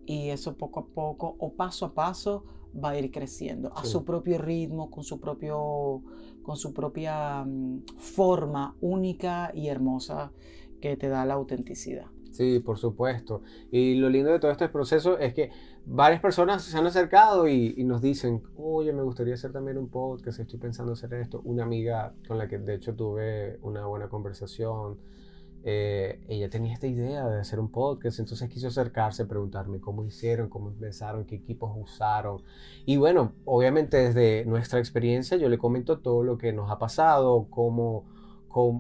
[0.07, 2.45] Y eso poco a poco o paso a paso
[2.83, 6.03] va a ir creciendo a su propio ritmo, con su, propio,
[6.43, 10.33] con su propia mm, forma única y hermosa
[10.81, 12.07] que te da la autenticidad.
[12.31, 13.43] Sí, por supuesto.
[13.71, 15.51] Y lo lindo de todo este proceso es que
[15.91, 20.39] varias personas se han acercado y, nos dicen, oye, me gustaría hacer también un podcast,
[20.39, 21.41] estoy pensando hacer esto.
[21.45, 24.99] Una amiga con la que de hecho tuve una buena conversación,
[25.65, 30.49] eh, ella tenía esta idea de hacer un podcast, entonces quiso acercarse, preguntarme cómo hicieron,
[30.49, 32.43] cómo empezaron, qué equipos usaron.
[32.85, 37.47] Y bueno, obviamente desde nuestra experiencia yo le comento todo lo que nos ha pasado,
[37.51, 38.05] cómo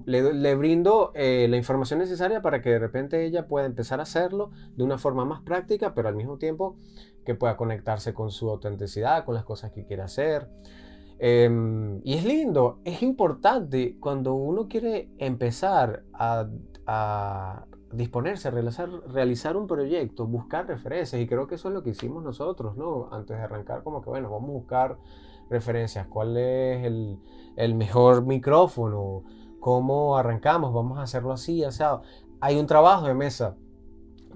[0.07, 4.51] le, brindo eh, la información necesaria para que de repente ella pueda empezar a hacerlo
[4.77, 6.77] de una forma más práctica, pero al mismo tiempo
[7.25, 10.49] que pueda conectarse con su autenticidad, con las cosas que quiere hacer.
[11.19, 16.47] Em, y es lindo, es importante cuando uno quiere empezar a,
[17.93, 22.23] disponerse a realizar, un proyecto, buscar referencias, y creo que eso es lo que hicimos
[22.23, 23.09] nosotros, ¿no?
[23.13, 24.99] Antes de arrancar, como que, bueno, vamos a buscar
[25.51, 26.85] referencias, cuál es
[27.57, 29.25] el mejor micrófono,
[29.61, 32.01] cómo arrancamos, vamos a hacerlo así, o sea,
[32.41, 33.57] hay un trabajo de mesa.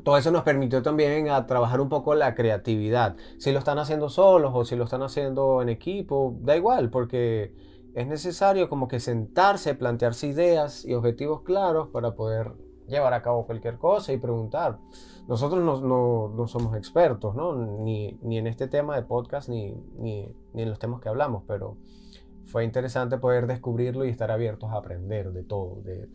[0.02, 3.16] Todo eso nos permitió también a trabajar un poco la creatividad.
[3.38, 7.54] Si lo están haciendo solos o si lo están haciendo en equipo, da igual, porque
[7.94, 12.52] es necesario como que sentarse, plantearse ideas y objetivos claros para poder
[12.88, 14.78] llevar a cabo cualquier cosa y preguntar.
[15.28, 17.54] Nosotros no, somos expertos, ¿no?
[17.54, 21.76] Ni, en este tema de podcast ni, ni, ni en los temas que hablamos, pero
[22.46, 26.08] fue interesante poder descubrirlo y estar abiertos a aprender de todo, de,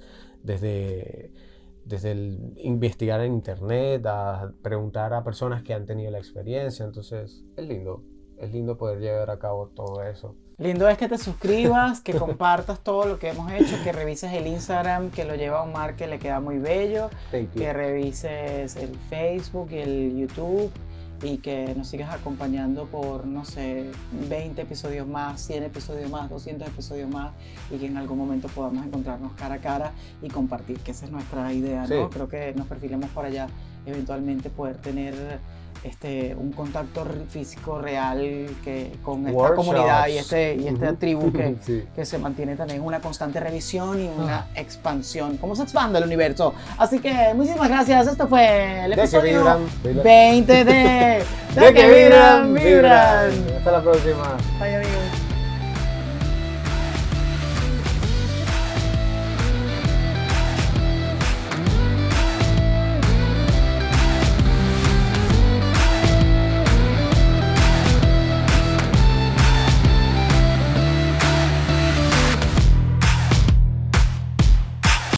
[0.44, 1.32] desde,
[1.86, 6.86] desde el investigar en internet, a preguntar a personas que han tenido la experiencia.
[6.86, 8.04] Entonces, es lindo,
[8.38, 10.36] es lindo poder llevar a cabo todo eso.
[10.60, 14.48] Lindo es que te suscribas, que compartas todo lo que hemos hecho, que revises el
[14.48, 19.78] Instagram que lo lleva Omar, que le queda muy bello, que revises el Facebook y
[19.78, 20.72] el YouTube
[21.24, 23.90] y que nos sigas acompañando por, no sé,
[24.30, 27.32] 20 episodios más, 100 episodios más, 200 episodios más
[27.72, 29.92] y que en algún momento podamos encontrarnos cara a cara
[30.22, 32.10] y compartir, que esa es nuestra idea, ¿no?
[32.10, 33.48] Creo que nos perfilemos por allá,
[33.86, 35.40] eventualmente poder tener
[35.88, 41.56] este, un contacto físico real que, con esta comunidad y, este, y esta tribu que,
[41.96, 44.48] que, se mantiene también una constante revisión y una ah.
[44.56, 45.38] expansión.
[45.38, 46.54] ¿Cómo se expande el universo?
[46.78, 48.08] Así que muchísimas gracias.
[48.08, 51.24] Esto fue el episodio 20 de,
[51.56, 53.32] de, que vibran, vibran.
[53.58, 54.38] Hasta la próxima.